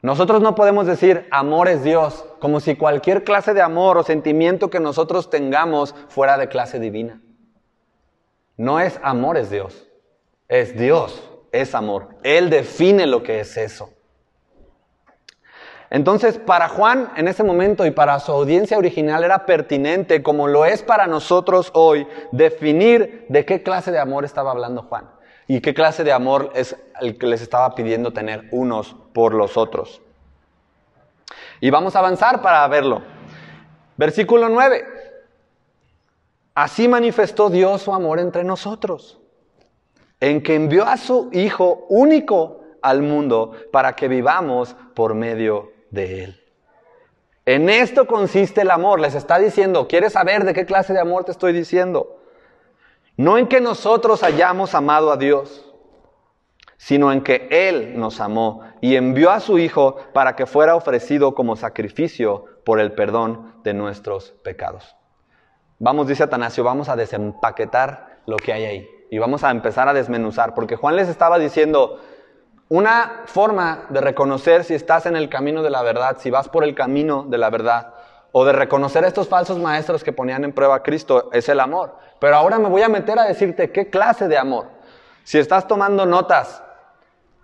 Nosotros 0.00 0.40
no 0.40 0.54
podemos 0.54 0.86
decir 0.86 1.26
amor 1.32 1.66
es 1.66 1.82
Dios, 1.82 2.24
como 2.38 2.60
si 2.60 2.76
cualquier 2.76 3.24
clase 3.24 3.52
de 3.52 3.62
amor 3.62 3.98
o 3.98 4.04
sentimiento 4.04 4.70
que 4.70 4.78
nosotros 4.78 5.28
tengamos 5.28 5.94
fuera 6.08 6.38
de 6.38 6.48
clase 6.48 6.78
divina. 6.78 7.20
No 8.56 8.78
es 8.78 9.00
amor, 9.02 9.36
es 9.36 9.50
Dios. 9.50 9.88
Es 10.46 10.78
Dios, 10.78 11.28
es 11.50 11.74
amor. 11.74 12.10
Él 12.22 12.48
define 12.48 13.06
lo 13.06 13.24
que 13.24 13.40
es 13.40 13.56
eso. 13.56 13.90
Entonces, 15.90 16.38
para 16.38 16.68
Juan 16.68 17.10
en 17.16 17.28
ese 17.28 17.42
momento 17.42 17.84
y 17.86 17.90
para 17.90 18.20
su 18.20 18.30
audiencia 18.30 18.78
original 18.78 19.24
era 19.24 19.46
pertinente, 19.46 20.22
como 20.22 20.46
lo 20.46 20.64
es 20.64 20.82
para 20.82 21.06
nosotros 21.06 21.70
hoy, 21.74 22.06
definir 22.30 23.26
de 23.28 23.44
qué 23.44 23.62
clase 23.62 23.90
de 23.90 23.98
amor 23.98 24.24
estaba 24.24 24.52
hablando 24.52 24.82
Juan 24.82 25.17
y 25.48 25.62
qué 25.62 25.72
clase 25.72 26.04
de 26.04 26.12
amor 26.12 26.52
es 26.54 26.76
el 27.00 27.16
que 27.16 27.26
les 27.26 27.40
estaba 27.40 27.74
pidiendo 27.74 28.12
tener 28.12 28.48
unos 28.52 28.94
por 29.14 29.32
los 29.32 29.56
otros. 29.56 30.02
Y 31.60 31.70
vamos 31.70 31.96
a 31.96 32.00
avanzar 32.00 32.42
para 32.42 32.68
verlo. 32.68 33.02
Versículo 33.96 34.50
9. 34.50 34.84
Así 36.54 36.86
manifestó 36.86 37.48
Dios 37.48 37.82
su 37.82 37.94
amor 37.94 38.20
entre 38.20 38.44
nosotros, 38.44 39.18
en 40.20 40.42
que 40.42 40.54
envió 40.54 40.84
a 40.84 40.98
su 40.98 41.30
Hijo 41.32 41.86
único 41.88 42.60
al 42.82 43.02
mundo 43.02 43.52
para 43.72 43.96
que 43.96 44.06
vivamos 44.06 44.76
por 44.94 45.14
medio 45.14 45.72
de 45.90 46.24
Él. 46.24 46.44
En 47.46 47.70
esto 47.70 48.06
consiste 48.06 48.60
el 48.60 48.70
amor. 48.70 49.00
Les 49.00 49.14
está 49.14 49.38
diciendo, 49.38 49.88
¿quieres 49.88 50.12
saber 50.12 50.44
de 50.44 50.52
qué 50.52 50.66
clase 50.66 50.92
de 50.92 51.00
amor 51.00 51.24
te 51.24 51.32
estoy 51.32 51.54
diciendo? 51.54 52.17
No 53.18 53.36
en 53.36 53.48
que 53.48 53.60
nosotros 53.60 54.22
hayamos 54.22 54.76
amado 54.76 55.10
a 55.10 55.16
Dios, 55.16 55.66
sino 56.76 57.10
en 57.10 57.20
que 57.22 57.48
Él 57.50 57.98
nos 57.98 58.20
amó 58.20 58.62
y 58.80 58.94
envió 58.94 59.32
a 59.32 59.40
su 59.40 59.58
Hijo 59.58 59.96
para 60.14 60.36
que 60.36 60.46
fuera 60.46 60.76
ofrecido 60.76 61.34
como 61.34 61.56
sacrificio 61.56 62.44
por 62.64 62.78
el 62.78 62.92
perdón 62.92 63.56
de 63.64 63.74
nuestros 63.74 64.30
pecados. 64.44 64.94
Vamos, 65.80 66.06
dice 66.06 66.22
Atanasio, 66.22 66.62
vamos 66.62 66.88
a 66.88 66.94
desempaquetar 66.94 68.20
lo 68.26 68.36
que 68.36 68.52
hay 68.52 68.64
ahí 68.64 68.88
y 69.10 69.18
vamos 69.18 69.42
a 69.42 69.50
empezar 69.50 69.88
a 69.88 69.94
desmenuzar, 69.94 70.54
porque 70.54 70.76
Juan 70.76 70.94
les 70.94 71.08
estaba 71.08 71.40
diciendo, 71.40 71.98
una 72.68 73.22
forma 73.26 73.86
de 73.88 74.00
reconocer 74.00 74.62
si 74.62 74.74
estás 74.74 75.06
en 75.06 75.16
el 75.16 75.28
camino 75.28 75.64
de 75.64 75.70
la 75.70 75.82
verdad, 75.82 76.18
si 76.20 76.30
vas 76.30 76.48
por 76.48 76.62
el 76.62 76.76
camino 76.76 77.24
de 77.28 77.38
la 77.38 77.50
verdad, 77.50 77.94
o 78.40 78.44
de 78.44 78.52
reconocer 78.52 79.04
a 79.04 79.08
estos 79.08 79.26
falsos 79.26 79.58
maestros 79.58 80.04
que 80.04 80.12
ponían 80.12 80.44
en 80.44 80.52
prueba 80.52 80.76
a 80.76 80.82
Cristo, 80.84 81.28
es 81.32 81.48
el 81.48 81.58
amor. 81.58 81.96
Pero 82.20 82.36
ahora 82.36 82.60
me 82.60 82.68
voy 82.68 82.82
a 82.82 82.88
meter 82.88 83.18
a 83.18 83.24
decirte 83.24 83.72
qué 83.72 83.90
clase 83.90 84.28
de 84.28 84.38
amor. 84.38 84.68
Si 85.24 85.38
estás 85.38 85.66
tomando 85.66 86.06
notas, 86.06 86.62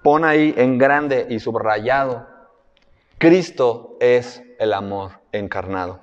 pon 0.05 0.25
ahí 0.25 0.55
en 0.57 0.79
grande 0.79 1.27
y 1.29 1.41
subrayado, 1.41 2.29
Cristo 3.19 3.97
es 3.99 4.41
el 4.61 4.73
amor 4.73 5.19
encarnado. 5.33 5.99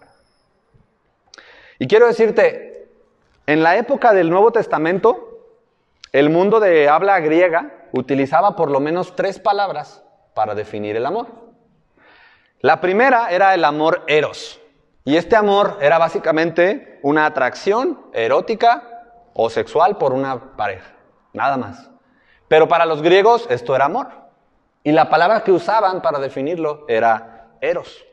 Y 1.79 1.87
quiero 1.87 2.07
decirte, 2.07 2.89
en 3.47 3.63
la 3.63 3.77
época 3.77 4.11
del 4.11 4.29
Nuevo 4.29 4.51
Testamento, 4.51 5.55
el 6.11 6.29
mundo 6.29 6.59
de 6.59 6.89
habla 6.89 7.17
griega 7.21 7.87
utilizaba 7.93 8.57
por 8.57 8.69
lo 8.69 8.81
menos 8.81 9.15
tres 9.15 9.39
palabras 9.39 10.03
para 10.33 10.53
definir 10.53 10.97
el 10.97 11.05
amor. 11.05 11.27
La 12.59 12.81
primera 12.81 13.31
era 13.31 13.53
el 13.53 13.63
amor 13.63 14.03
eros. 14.07 14.60
Y 15.03 15.17
este 15.17 15.35
amor 15.35 15.77
era 15.81 15.97
básicamente 15.97 16.99
una 17.01 17.25
atracción 17.25 17.99
erótica 18.13 18.83
o 19.33 19.49
sexual 19.49 19.97
por 19.97 20.13
una 20.13 20.55
pareja. 20.55 20.93
Nada 21.33 21.57
más. 21.57 21.89
Pero 22.47 22.67
para 22.67 22.85
los 22.85 23.01
griegos 23.01 23.47
esto 23.49 23.75
era 23.75 23.85
amor. 23.85 24.09
Y 24.83 24.91
la 24.91 25.09
palabra 25.09 25.43
que 25.43 25.51
usaban 25.51 26.01
para 26.01 26.19
definirlo 26.19 26.85
era 26.87 27.47
eros. 27.61 28.03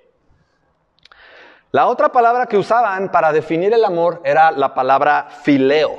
La 1.71 1.87
otra 1.87 2.11
palabra 2.11 2.47
que 2.47 2.57
usaban 2.57 3.11
para 3.11 3.33
definir 3.33 3.75
el 3.75 3.85
amor 3.85 4.23
era 4.25 4.50
la 4.50 4.73
palabra 4.75 5.28
fileo. 5.42 5.99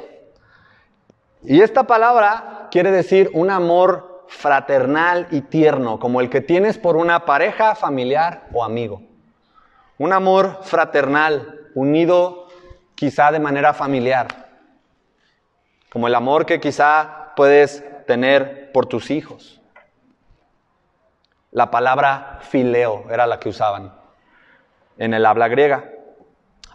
Y 1.43 1.61
esta 1.61 1.83
palabra 1.83 2.67
quiere 2.71 2.91
decir 2.91 3.29
un 3.33 3.51
amor 3.51 4.25
fraternal 4.27 5.27
y 5.31 5.41
tierno, 5.41 5.99
como 5.99 6.21
el 6.21 6.29
que 6.29 6.41
tienes 6.41 6.77
por 6.77 6.95
una 6.95 7.25
pareja, 7.25 7.75
familiar 7.75 8.47
o 8.53 8.63
amigo. 8.63 9.08
Un 9.99 10.13
amor 10.13 10.59
fraternal, 10.63 11.69
unido 11.75 12.47
quizá 12.95 13.33
de 13.33 13.39
manera 13.39 13.73
familiar, 13.73 14.27
como 15.91 16.07
el 16.07 16.15
amor 16.15 16.45
que 16.45 16.61
quizá 16.61 17.33
puedes 17.35 17.83
tener 18.07 18.71
por 18.71 18.85
tus 18.85 19.11
hijos. 19.11 19.61
La 21.51 21.69
palabra 21.69 22.39
fileo 22.41 23.05
era 23.11 23.27
la 23.27 23.41
que 23.41 23.49
usaban 23.49 23.93
en 24.97 25.13
el 25.13 25.25
habla 25.25 25.49
griega. 25.49 25.89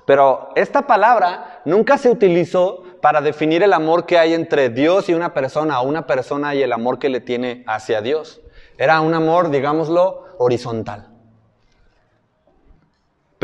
Pero 0.04 0.50
esta 0.54 0.87
palabra 0.87 1.62
nunca 1.64 1.97
se 1.97 2.11
utilizó 2.11 2.83
para 3.00 3.23
definir 3.23 3.62
el 3.62 3.73
amor 3.73 4.04
que 4.04 4.19
hay 4.19 4.35
entre 4.35 4.69
Dios 4.69 5.09
y 5.09 5.14
una 5.14 5.33
persona, 5.33 5.81
o 5.81 5.88
una 5.88 6.07
persona 6.07 6.54
y 6.54 6.62
el 6.62 6.75
amor 6.75 6.99
que 6.99 7.09
le 7.09 7.21
tiene 7.21 7.64
hacia 7.66 8.02
Dios. 8.02 8.43
Era 8.76 9.00
un 9.00 9.14
amor, 9.14 9.49
digámoslo, 9.49 10.26
horizontal. 10.37 11.13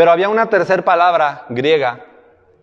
Pero 0.01 0.13
había 0.13 0.31
una 0.31 0.49
tercera 0.49 0.83
palabra 0.83 1.45
griega, 1.51 2.07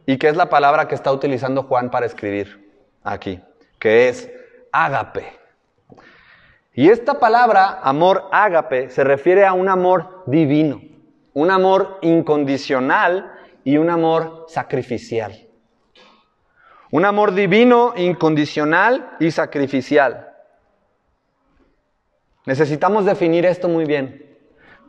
y 0.07 0.17
que 0.17 0.27
es 0.27 0.35
la 0.35 0.49
palabra 0.49 0.87
que 0.87 0.95
está 0.95 1.11
utilizando 1.11 1.61
Juan 1.61 1.91
para 1.91 2.07
escribir 2.07 2.67
aquí, 3.03 3.39
que 3.77 4.09
es 4.09 4.27
ágape. 4.71 5.37
Y 6.73 6.89
esta 6.89 7.19
palabra, 7.19 7.79
amor 7.83 8.27
ágape, 8.31 8.89
se 8.89 9.03
refiere 9.03 9.45
a 9.45 9.53
un 9.53 9.69
amor 9.69 10.23
divino, 10.25 10.81
un 11.35 11.51
amor 11.51 11.99
incondicional 12.01 13.31
y 13.63 13.77
un 13.77 13.91
amor 13.91 14.45
sacrificial. 14.47 15.39
Un 16.89 17.05
amor 17.05 17.35
divino, 17.35 17.93
incondicional 17.95 19.11
y 19.19 19.29
sacrificial. 19.29 20.33
Necesitamos 22.47 23.05
definir 23.05 23.45
esto 23.45 23.69
muy 23.69 23.85
bien. 23.85 24.26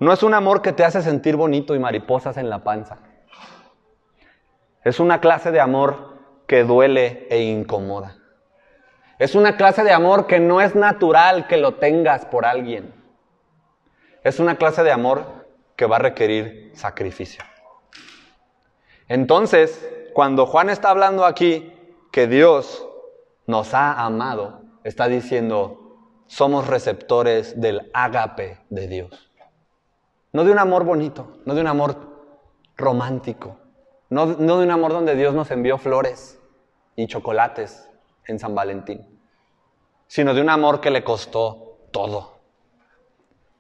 No 0.00 0.12
es 0.12 0.22
un 0.22 0.34
amor 0.34 0.62
que 0.62 0.72
te 0.72 0.84
hace 0.84 1.02
sentir 1.02 1.36
bonito 1.36 1.74
y 1.74 1.78
mariposas 1.78 2.36
en 2.36 2.48
la 2.48 2.62
panza. 2.62 2.98
Es 4.84 5.00
una 5.00 5.20
clase 5.20 5.50
de 5.50 5.60
amor 5.60 6.18
que 6.46 6.64
duele 6.64 7.26
e 7.30 7.42
incomoda. 7.42 8.16
Es 9.18 9.34
una 9.34 9.56
clase 9.56 9.82
de 9.82 9.92
amor 9.92 10.26
que 10.26 10.38
no 10.38 10.60
es 10.60 10.76
natural 10.76 11.48
que 11.48 11.56
lo 11.56 11.74
tengas 11.74 12.24
por 12.24 12.46
alguien. 12.46 12.94
Es 14.22 14.38
una 14.38 14.56
clase 14.56 14.84
de 14.84 14.92
amor 14.92 15.48
que 15.74 15.86
va 15.86 15.96
a 15.96 16.00
requerir 16.00 16.70
sacrificio. 16.74 17.42
Entonces, 19.08 19.88
cuando 20.14 20.46
Juan 20.46 20.70
está 20.70 20.90
hablando 20.90 21.24
aquí 21.24 21.72
que 22.12 22.28
Dios 22.28 22.86
nos 23.46 23.74
ha 23.74 24.04
amado, 24.04 24.62
está 24.84 25.08
diciendo, 25.08 25.98
somos 26.26 26.66
receptores 26.66 27.60
del 27.60 27.90
ágape 27.94 28.58
de 28.68 28.86
Dios. 28.86 29.27
No 30.38 30.44
de 30.44 30.52
un 30.52 30.60
amor 30.60 30.84
bonito, 30.84 31.40
no 31.46 31.54
de 31.56 31.62
un 31.62 31.66
amor 31.66 31.96
romántico, 32.76 33.56
no, 34.08 34.24
no 34.24 34.58
de 34.58 34.66
un 34.66 34.70
amor 34.70 34.92
donde 34.92 35.16
Dios 35.16 35.34
nos 35.34 35.50
envió 35.50 35.78
flores 35.78 36.38
y 36.94 37.08
chocolates 37.08 37.90
en 38.24 38.38
San 38.38 38.54
Valentín, 38.54 39.20
sino 40.06 40.34
de 40.34 40.40
un 40.40 40.48
amor 40.48 40.80
que 40.80 40.92
le 40.92 41.02
costó 41.02 41.88
todo, 41.90 42.38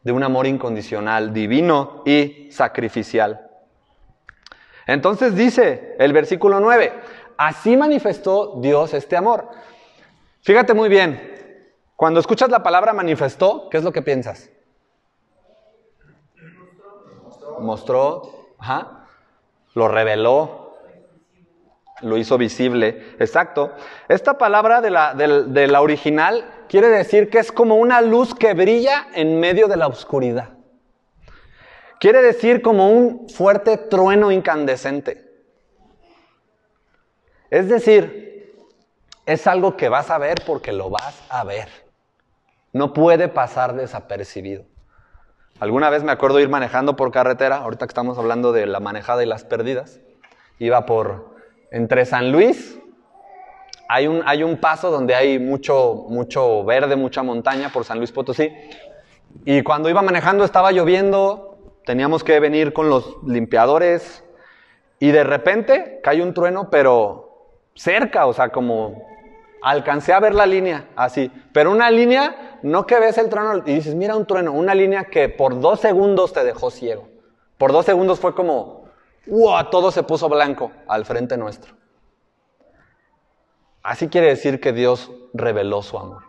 de 0.04 0.12
un 0.12 0.22
amor 0.22 0.46
incondicional, 0.46 1.32
divino 1.32 2.04
y 2.06 2.46
sacrificial. 2.52 3.50
Entonces 4.86 5.34
dice 5.34 5.96
el 5.98 6.12
versículo 6.12 6.60
9, 6.60 6.92
Así 7.38 7.76
manifestó 7.76 8.60
Dios 8.60 8.94
este 8.94 9.16
amor. 9.16 9.48
Fíjate 10.42 10.74
muy 10.74 10.88
bien, 10.88 11.64
cuando 11.96 12.20
escuchas 12.20 12.50
la 12.50 12.62
palabra 12.62 12.92
manifestó, 12.92 13.68
¿qué 13.68 13.78
es 13.78 13.82
lo 13.82 13.90
que 13.90 14.02
piensas? 14.02 14.52
Mostró, 17.60 18.54
lo 19.74 19.88
reveló, 19.88 20.76
lo 22.00 22.16
hizo 22.16 22.38
visible, 22.38 23.14
exacto. 23.18 23.72
Esta 24.08 24.38
palabra 24.38 24.80
de 24.80 24.90
la, 24.90 25.14
de 25.14 25.66
la 25.66 25.80
original 25.80 26.64
quiere 26.68 26.88
decir 26.88 27.30
que 27.30 27.38
es 27.38 27.52
como 27.52 27.76
una 27.76 28.00
luz 28.00 28.34
que 28.34 28.54
brilla 28.54 29.08
en 29.14 29.40
medio 29.40 29.68
de 29.68 29.76
la 29.76 29.86
oscuridad. 29.86 30.50
Quiere 32.00 32.22
decir 32.22 32.62
como 32.62 32.90
un 32.90 33.28
fuerte 33.28 33.76
trueno 33.76 34.30
incandescente. 34.30 35.28
Es 37.50 37.68
decir, 37.68 38.54
es 39.26 39.46
algo 39.46 39.76
que 39.76 39.88
vas 39.88 40.10
a 40.10 40.18
ver 40.18 40.42
porque 40.46 40.72
lo 40.72 40.90
vas 40.90 41.22
a 41.28 41.44
ver. 41.44 41.68
No 42.72 42.92
puede 42.92 43.28
pasar 43.28 43.74
desapercibido. 43.74 44.64
Alguna 45.60 45.90
vez 45.90 46.04
me 46.04 46.12
acuerdo 46.12 46.38
ir 46.38 46.48
manejando 46.48 46.94
por 46.94 47.10
carretera, 47.10 47.56
ahorita 47.56 47.86
que 47.86 47.90
estamos 47.90 48.16
hablando 48.16 48.52
de 48.52 48.66
la 48.66 48.78
manejada 48.78 49.24
y 49.24 49.26
las 49.26 49.42
perdidas, 49.42 50.00
iba 50.60 50.86
por 50.86 51.36
entre 51.72 52.04
San 52.04 52.30
Luis, 52.30 52.78
hay 53.88 54.06
un, 54.06 54.22
hay 54.24 54.44
un 54.44 54.58
paso 54.58 54.92
donde 54.92 55.16
hay 55.16 55.40
mucho, 55.40 56.04
mucho 56.08 56.62
verde, 56.64 56.94
mucha 56.94 57.24
montaña 57.24 57.70
por 57.72 57.84
San 57.84 57.98
Luis 57.98 58.12
Potosí, 58.12 58.52
y 59.44 59.62
cuando 59.62 59.90
iba 59.90 60.00
manejando 60.00 60.44
estaba 60.44 60.70
lloviendo, 60.70 61.58
teníamos 61.84 62.22
que 62.22 62.38
venir 62.38 62.72
con 62.72 62.88
los 62.88 63.16
limpiadores, 63.26 64.24
y 65.00 65.10
de 65.10 65.24
repente 65.24 65.98
cae 66.04 66.22
un 66.22 66.34
trueno, 66.34 66.70
pero 66.70 67.56
cerca, 67.74 68.26
o 68.26 68.32
sea, 68.32 68.50
como 68.50 69.17
Alcancé 69.62 70.12
a 70.12 70.20
ver 70.20 70.34
la 70.34 70.46
línea, 70.46 70.88
así. 70.96 71.30
Pero 71.52 71.70
una 71.70 71.90
línea, 71.90 72.58
no 72.62 72.86
que 72.86 72.98
ves 73.00 73.18
el 73.18 73.28
trueno 73.28 73.62
y 73.66 73.74
dices, 73.74 73.94
mira 73.94 74.16
un 74.16 74.26
trueno, 74.26 74.52
una 74.52 74.74
línea 74.74 75.04
que 75.04 75.28
por 75.28 75.60
dos 75.60 75.80
segundos 75.80 76.32
te 76.32 76.44
dejó 76.44 76.70
ciego. 76.70 77.08
Por 77.56 77.72
dos 77.72 77.86
segundos 77.86 78.20
fue 78.20 78.34
como, 78.34 78.84
¡wow! 79.26 79.64
Todo 79.70 79.90
se 79.90 80.02
puso 80.02 80.28
blanco 80.28 80.70
al 80.86 81.04
frente 81.04 81.36
nuestro. 81.36 81.74
Así 83.82 84.08
quiere 84.08 84.28
decir 84.28 84.60
que 84.60 84.72
Dios 84.72 85.10
reveló 85.34 85.82
su 85.82 85.98
amor. 85.98 86.24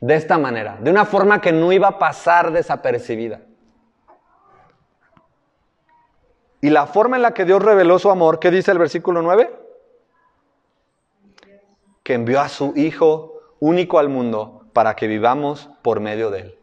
De 0.00 0.14
esta 0.14 0.38
manera, 0.38 0.76
de 0.80 0.90
una 0.90 1.04
forma 1.04 1.40
que 1.40 1.52
no 1.52 1.72
iba 1.72 1.88
a 1.88 1.98
pasar 1.98 2.52
desapercibida. 2.52 3.40
Y 6.60 6.70
la 6.70 6.86
forma 6.86 7.16
en 7.16 7.22
la 7.22 7.34
que 7.34 7.44
Dios 7.44 7.62
reveló 7.62 7.98
su 7.98 8.10
amor, 8.10 8.38
¿qué 8.38 8.50
dice 8.50 8.70
el 8.70 8.78
versículo 8.78 9.20
9? 9.20 9.63
Que 12.04 12.14
envió 12.14 12.40
a 12.40 12.48
su 12.48 12.72
Hijo 12.76 13.40
único 13.58 13.98
al 13.98 14.08
mundo 14.08 14.66
para 14.72 14.94
que 14.94 15.08
vivamos 15.08 15.68
por 15.82 15.98
medio 15.98 16.30
de 16.30 16.40
él. 16.40 16.58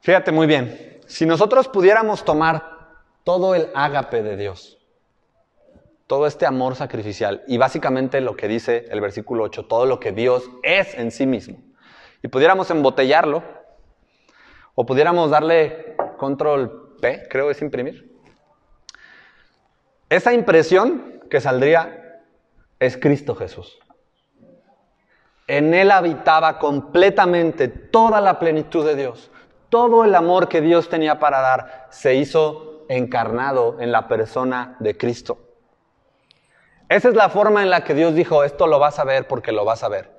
Fíjate 0.00 0.32
muy 0.32 0.46
bien, 0.46 1.00
si 1.06 1.24
nosotros 1.24 1.68
pudiéramos 1.68 2.24
tomar 2.24 2.74
todo 3.24 3.54
el 3.54 3.70
ágape 3.74 4.22
de 4.22 4.36
Dios, 4.36 4.78
todo 6.06 6.26
este 6.26 6.44
amor 6.44 6.76
sacrificial 6.76 7.42
y 7.46 7.56
básicamente 7.56 8.20
lo 8.20 8.36
que 8.36 8.48
dice 8.48 8.86
el 8.90 9.00
versículo 9.00 9.44
8, 9.44 9.66
todo 9.66 9.86
lo 9.86 10.00
que 10.00 10.12
Dios 10.12 10.50
es 10.62 10.94
en 10.94 11.10
sí 11.10 11.26
mismo, 11.26 11.58
y 12.22 12.28
pudiéramos 12.28 12.70
embotellarlo, 12.70 13.42
o 14.74 14.84
pudiéramos 14.84 15.30
darle 15.30 15.96
control 16.18 16.96
P, 17.00 17.26
creo 17.30 17.50
es 17.50 17.62
imprimir, 17.62 18.12
esa 20.10 20.32
impresión 20.32 21.22
que 21.30 21.40
saldría 21.40 22.22
es 22.78 22.96
Cristo 22.96 23.34
Jesús. 23.34 23.78
En 25.46 25.74
Él 25.74 25.90
habitaba 25.90 26.58
completamente 26.58 27.68
toda 27.68 28.20
la 28.20 28.38
plenitud 28.38 28.86
de 28.86 28.96
Dios. 28.96 29.30
Todo 29.68 30.04
el 30.04 30.14
amor 30.14 30.48
que 30.48 30.60
Dios 30.60 30.88
tenía 30.88 31.18
para 31.18 31.40
dar 31.40 31.86
se 31.90 32.14
hizo 32.14 32.84
encarnado 32.88 33.80
en 33.80 33.92
la 33.92 34.08
persona 34.08 34.76
de 34.78 34.96
Cristo. 34.96 35.38
Esa 36.88 37.08
es 37.08 37.14
la 37.14 37.28
forma 37.28 37.62
en 37.62 37.70
la 37.70 37.84
que 37.84 37.94
Dios 37.94 38.14
dijo, 38.14 38.44
esto 38.44 38.66
lo 38.66 38.78
vas 38.78 38.98
a 38.98 39.04
ver 39.04 39.26
porque 39.26 39.52
lo 39.52 39.64
vas 39.64 39.82
a 39.82 39.88
ver. 39.88 40.14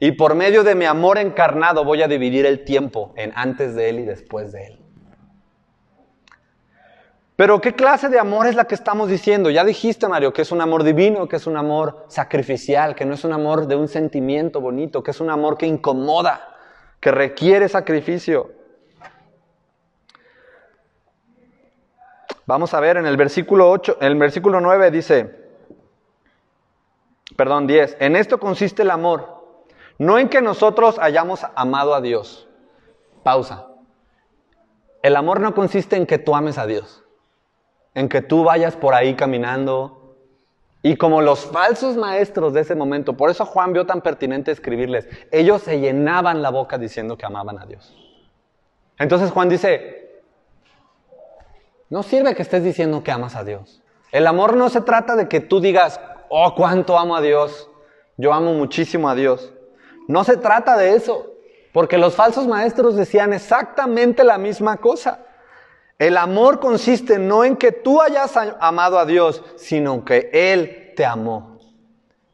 Y 0.00 0.12
por 0.12 0.34
medio 0.34 0.62
de 0.62 0.74
mi 0.74 0.84
amor 0.84 1.18
encarnado 1.18 1.84
voy 1.84 2.02
a 2.02 2.08
dividir 2.08 2.44
el 2.46 2.64
tiempo 2.64 3.12
en 3.16 3.32
antes 3.34 3.74
de 3.74 3.88
Él 3.88 4.00
y 4.00 4.04
después 4.04 4.52
de 4.52 4.66
Él. 4.66 4.85
Pero 7.36 7.60
¿qué 7.60 7.74
clase 7.74 8.08
de 8.08 8.18
amor 8.18 8.46
es 8.46 8.56
la 8.56 8.64
que 8.64 8.74
estamos 8.74 9.10
diciendo? 9.10 9.50
Ya 9.50 9.62
dijiste, 9.62 10.08
Mario, 10.08 10.32
que 10.32 10.40
es 10.40 10.52
un 10.52 10.62
amor 10.62 10.82
divino, 10.82 11.28
que 11.28 11.36
es 11.36 11.46
un 11.46 11.58
amor 11.58 12.06
sacrificial, 12.08 12.94
que 12.94 13.04
no 13.04 13.12
es 13.12 13.24
un 13.24 13.32
amor 13.34 13.66
de 13.66 13.76
un 13.76 13.88
sentimiento 13.88 14.62
bonito, 14.62 15.02
que 15.02 15.10
es 15.10 15.20
un 15.20 15.28
amor 15.28 15.58
que 15.58 15.66
incomoda, 15.66 16.56
que 16.98 17.10
requiere 17.10 17.68
sacrificio. 17.68 18.52
Vamos 22.46 22.72
a 22.72 22.80
ver 22.80 22.96
en 22.96 23.04
el 23.04 23.18
versículo 23.18 23.70
8, 23.70 23.98
en 24.00 24.12
el 24.12 24.18
versículo 24.18 24.58
9 24.58 24.90
dice, 24.90 25.46
perdón, 27.36 27.66
10, 27.66 27.98
en 28.00 28.16
esto 28.16 28.40
consiste 28.40 28.80
el 28.80 28.90
amor, 28.90 29.44
no 29.98 30.18
en 30.18 30.30
que 30.30 30.40
nosotros 30.40 30.98
hayamos 30.98 31.44
amado 31.54 31.94
a 31.94 32.00
Dios. 32.00 32.48
Pausa. 33.22 33.66
El 35.02 35.16
amor 35.16 35.40
no 35.40 35.54
consiste 35.54 35.96
en 35.96 36.06
que 36.06 36.18
tú 36.18 36.34
ames 36.34 36.56
a 36.56 36.66
Dios 36.66 37.02
en 37.96 38.10
que 38.10 38.20
tú 38.20 38.44
vayas 38.44 38.76
por 38.76 38.94
ahí 38.94 39.14
caminando. 39.14 40.14
Y 40.82 40.96
como 40.96 41.22
los 41.22 41.46
falsos 41.46 41.96
maestros 41.96 42.52
de 42.52 42.60
ese 42.60 42.74
momento, 42.74 43.16
por 43.16 43.30
eso 43.30 43.46
Juan 43.46 43.72
vio 43.72 43.86
tan 43.86 44.02
pertinente 44.02 44.52
escribirles, 44.52 45.08
ellos 45.32 45.62
se 45.62 45.80
llenaban 45.80 46.42
la 46.42 46.50
boca 46.50 46.76
diciendo 46.76 47.16
que 47.16 47.24
amaban 47.24 47.58
a 47.58 47.64
Dios. 47.64 47.96
Entonces 48.98 49.30
Juan 49.30 49.48
dice, 49.48 50.22
no 51.88 52.02
sirve 52.02 52.34
que 52.34 52.42
estés 52.42 52.62
diciendo 52.62 53.02
que 53.02 53.10
amas 53.10 53.34
a 53.34 53.44
Dios. 53.44 53.82
El 54.12 54.26
amor 54.26 54.56
no 54.56 54.68
se 54.68 54.82
trata 54.82 55.16
de 55.16 55.26
que 55.26 55.40
tú 55.40 55.60
digas, 55.60 55.98
oh, 56.28 56.54
cuánto 56.54 56.98
amo 56.98 57.16
a 57.16 57.22
Dios, 57.22 57.70
yo 58.18 58.34
amo 58.34 58.52
muchísimo 58.52 59.08
a 59.08 59.14
Dios. 59.14 59.54
No 60.06 60.22
se 60.22 60.36
trata 60.36 60.76
de 60.76 60.94
eso, 60.94 61.32
porque 61.72 61.96
los 61.96 62.14
falsos 62.14 62.46
maestros 62.46 62.94
decían 62.94 63.32
exactamente 63.32 64.22
la 64.22 64.36
misma 64.36 64.76
cosa. 64.76 65.25
El 65.98 66.18
amor 66.18 66.60
consiste 66.60 67.18
no 67.18 67.44
en 67.44 67.56
que 67.56 67.72
tú 67.72 68.02
hayas 68.02 68.36
amado 68.60 68.98
a 68.98 69.06
Dios, 69.06 69.42
sino 69.56 70.04
que 70.04 70.30
Él 70.32 70.92
te 70.94 71.06
amó. 71.06 71.56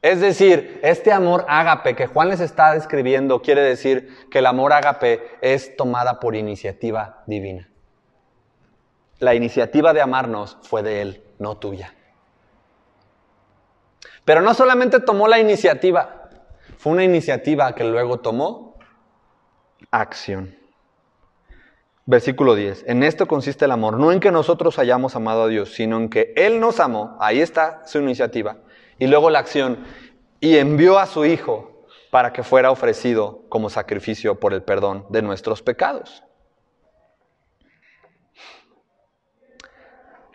Es 0.03 0.20
decir, 0.20 0.81
este 0.83 1.12
amor 1.12 1.44
ágape 1.48 1.94
que 1.94 2.09
Juan 2.09 2.29
les 2.29 2.40
está 2.40 2.75
describiendo 2.75 3.40
quiere 3.40 3.62
decir 3.62 4.29
que 4.29 4.40
el 4.40 4.46
amor 4.46 4.72
ágape 4.72 5.22
es 5.40 5.77
tomada 5.77 6.18
por 6.18 6.35
iniciativa 6.35 7.22
divina. 7.27 7.68
La 9.20 9.37
iniciativa 9.37 9.92
de 9.92 10.01
amarnos 10.01 10.59
fue 10.62 10.83
de 10.83 11.03
Él, 11.03 11.22
no 11.38 11.57
tuya. 11.57 11.94
Pero 14.25 14.40
no 14.40 14.55
solamente 14.55 14.98
tomó 14.98 15.29
la 15.29 15.38
iniciativa, 15.38 16.29
fue 16.79 16.92
una 16.92 17.05
iniciativa 17.05 17.72
que 17.77 17.85
luego 17.85 18.18
tomó 18.18 18.77
acción. 19.92 20.62
Versículo 22.05 22.57
10. 22.57 22.85
En 22.88 23.03
esto 23.05 23.29
consiste 23.29 23.65
el 23.65 23.71
amor, 23.71 23.99
no 23.99 24.11
en 24.11 24.19
que 24.19 24.33
nosotros 24.33 24.79
hayamos 24.79 25.15
amado 25.15 25.45
a 25.45 25.49
Dios, 25.49 25.73
sino 25.73 25.99
en 25.99 26.09
que 26.09 26.33
Él 26.37 26.59
nos 26.59 26.81
amó, 26.81 27.17
ahí 27.21 27.41
está 27.41 27.83
su 27.87 27.99
iniciativa, 27.99 28.57
y 28.99 29.07
luego 29.07 29.31
la 29.31 29.38
acción, 29.38 29.85
y 30.41 30.57
envió 30.57 30.99
a 30.99 31.07
su 31.07 31.25
Hijo 31.25 31.87
para 32.11 32.33
que 32.33 32.43
fuera 32.43 32.71
ofrecido 32.71 33.45
como 33.49 33.71
sacrificio 33.71 34.41
por 34.41 34.53
el 34.53 34.62
perdón 34.62 35.07
de 35.11 35.23
nuestros 35.23 35.62
pecados. 35.62 36.25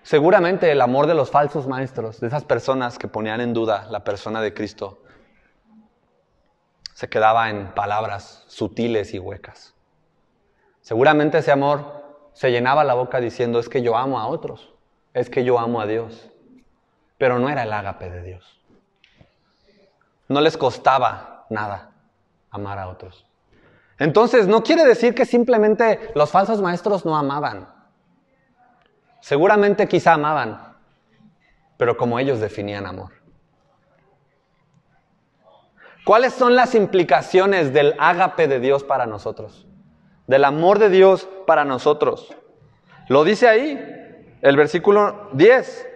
Seguramente 0.04 0.72
el 0.72 0.80
amor 0.80 1.06
de 1.06 1.16
los 1.16 1.30
falsos 1.30 1.68
maestros, 1.68 2.22
de 2.22 2.28
esas 2.28 2.46
personas 2.46 2.98
que 2.98 3.10
ponían 3.10 3.42
en 3.42 3.54
duda 3.54 3.88
la 3.92 4.06
persona 4.06 4.42
de 4.42 4.54
Cristo, 4.54 5.04
se 6.94 7.10
quedaba 7.10 7.50
en 7.50 7.76
palabras 7.76 8.46
sutiles 8.48 9.14
y 9.14 9.20
huecas. 9.20 9.77
Seguramente 10.88 11.40
ese 11.40 11.52
amor 11.52 12.32
se 12.32 12.50
llenaba 12.50 12.86
la 12.86 12.94
boca 12.94 13.20
diciendo, 13.20 13.60
es 13.60 13.68
que 13.68 13.82
yo 13.82 13.98
amo 13.98 14.22
a 14.22 14.28
otros, 14.28 14.74
es 15.14 15.30
que 15.30 15.44
yo 15.44 15.60
amo 15.60 15.82
a 15.82 15.86
Dios. 15.86 16.30
Pero 17.18 17.40
no 17.40 17.50
era 17.50 17.64
el 17.64 17.74
ágape 17.74 18.10
de 18.10 18.24
Dios. 18.24 18.62
No 20.30 20.40
les 20.40 20.56
costaba 20.56 21.46
nada 21.50 21.92
amar 22.52 22.80
a 22.80 22.88
otros. 22.88 23.26
Entonces, 24.00 24.48
no 24.48 24.64
quiere 24.64 24.86
decir 24.86 25.14
que 25.14 25.26
simplemente 25.26 26.10
los 26.16 26.32
falsos 26.32 26.62
maestros 26.62 27.06
no 27.06 27.18
amaban. 27.18 27.68
Seguramente 29.20 29.90
quizá 29.90 30.14
amaban, 30.14 30.74
pero 31.76 31.98
como 31.98 32.18
ellos 32.18 32.40
definían 32.40 32.86
amor. 32.86 33.12
¿Cuáles 36.06 36.34
son 36.34 36.56
las 36.56 36.76
implicaciones 36.76 37.74
del 37.74 37.94
ágape 38.00 38.48
de 38.48 38.62
Dios 38.62 38.86
para 38.86 39.06
nosotros? 39.06 39.68
Del 40.28 40.44
amor 40.46 40.78
de 40.78 40.90
Dios 40.90 41.28
para 41.48 41.66
nosotros. 41.66 42.36
Lo 43.08 43.24
dice 43.24 43.48
ahí, 43.48 44.36
el 44.42 44.58
versículo 44.58 45.30
10. 45.34 45.88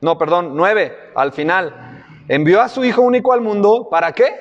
No, 0.00 0.18
perdón, 0.18 0.56
9, 0.56 1.12
al 1.14 1.32
final. 1.32 2.04
Envió 2.28 2.62
a 2.62 2.68
su 2.68 2.84
Hijo 2.84 3.02
único 3.02 3.32
al 3.32 3.42
mundo, 3.42 3.88
¿para 3.90 4.12
qué? 4.12 4.40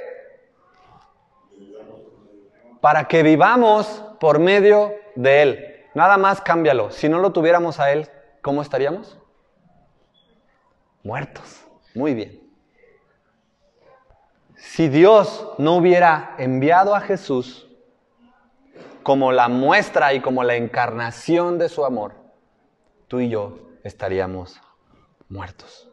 Para 2.81 3.07
que 3.07 3.23
vivamos 3.23 4.03
por 4.19 4.39
medio 4.39 4.93
de 5.15 5.41
Él. 5.41 5.75
Nada 5.93 6.17
más 6.17 6.41
cámbialo. 6.41 6.91
Si 6.91 7.07
no 7.07 7.19
lo 7.19 7.31
tuviéramos 7.31 7.79
a 7.79 7.91
Él, 7.91 8.09
¿cómo 8.41 8.61
estaríamos? 8.61 9.17
Muertos. 11.03 11.65
Muy 11.93 12.13
bien. 12.13 12.41
Si 14.55 14.87
Dios 14.87 15.49
no 15.57 15.75
hubiera 15.75 16.35
enviado 16.37 16.95
a 16.95 17.01
Jesús, 17.01 17.69
como 19.03 19.31
la 19.31 19.49
muestra 19.49 20.13
y 20.13 20.21
como 20.21 20.43
la 20.43 20.55
encarnación 20.55 21.57
de 21.57 21.69
su 21.69 21.85
amor, 21.85 22.13
tú 23.07 23.19
y 23.19 23.29
yo 23.29 23.59
estaríamos 23.83 24.59
muertos. 25.29 25.89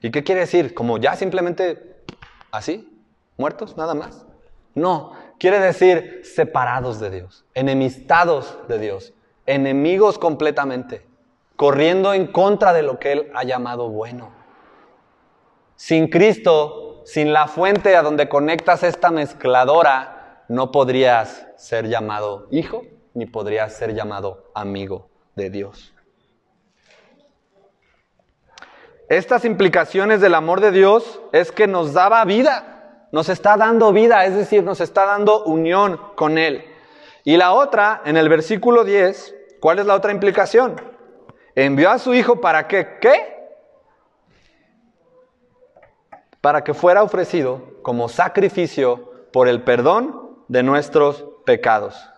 ¿Y 0.00 0.10
qué 0.10 0.22
quiere 0.22 0.42
decir? 0.42 0.74
¿Como 0.74 0.98
ya 0.98 1.16
simplemente 1.16 2.04
así? 2.50 3.02
¿Muertos? 3.38 3.76
Nada 3.76 3.94
más. 3.94 4.26
No, 4.74 5.12
quiere 5.38 5.60
decir 5.60 6.22
separados 6.24 7.00
de 7.00 7.10
Dios, 7.10 7.46
enemistados 7.54 8.58
de 8.68 8.78
Dios, 8.78 9.14
enemigos 9.46 10.18
completamente, 10.18 11.06
corriendo 11.56 12.12
en 12.12 12.26
contra 12.26 12.72
de 12.72 12.82
lo 12.82 12.98
que 12.98 13.12
Él 13.12 13.30
ha 13.34 13.44
llamado 13.44 13.88
bueno. 13.88 14.32
Sin 15.76 16.08
Cristo, 16.08 17.02
sin 17.04 17.32
la 17.32 17.46
fuente 17.46 17.96
a 17.96 18.02
donde 18.02 18.28
conectas 18.28 18.82
esta 18.82 19.10
mezcladora, 19.10 20.23
no 20.48 20.72
podrías 20.72 21.46
ser 21.56 21.88
llamado 21.88 22.48
hijo 22.50 22.82
ni 23.14 23.26
podrías 23.26 23.74
ser 23.74 23.94
llamado 23.94 24.50
amigo 24.54 25.08
de 25.36 25.50
Dios. 25.50 25.94
estas 29.08 29.44
implicaciones 29.44 30.20
del 30.20 30.34
amor 30.34 30.60
de 30.60 30.72
Dios 30.72 31.20
es 31.32 31.52
que 31.52 31.66
nos 31.66 31.92
daba 31.92 32.24
vida, 32.24 33.06
nos 33.12 33.28
está 33.28 33.56
dando 33.56 33.92
vida, 33.92 34.24
es 34.24 34.34
decir, 34.34 34.62
nos 34.62 34.80
está 34.80 35.04
dando 35.04 35.44
unión 35.44 36.00
con 36.16 36.38
Él. 36.38 36.64
Y 37.22 37.36
la 37.36 37.52
otra, 37.52 38.02
en 38.04 38.16
el 38.16 38.28
versículo 38.28 38.84
10, 38.84 39.34
¿cuál 39.60 39.78
es 39.78 39.86
la 39.86 39.94
otra 39.94 40.12
implicación? 40.12 40.80
Envió 41.54 41.90
a 41.90 41.98
su 41.98 42.14
Hijo 42.14 42.40
para 42.40 42.66
que, 42.66 42.98
¿qué? 43.00 43.34
Para 46.40 46.64
que 46.64 46.74
fuera 46.74 47.02
ofrecido 47.02 47.62
como 47.82 48.08
sacrificio 48.08 49.28
por 49.32 49.48
el 49.48 49.62
perdón 49.62 50.23
de 50.48 50.62
nuestros 50.62 51.24
pecados. 51.44 52.10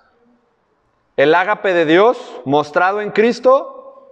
El 1.17 1.35
ágape 1.35 1.73
de 1.73 1.87
Dios 1.87 2.19
mostrado 2.45 3.01
en 3.01 3.11
Cristo 3.11 4.11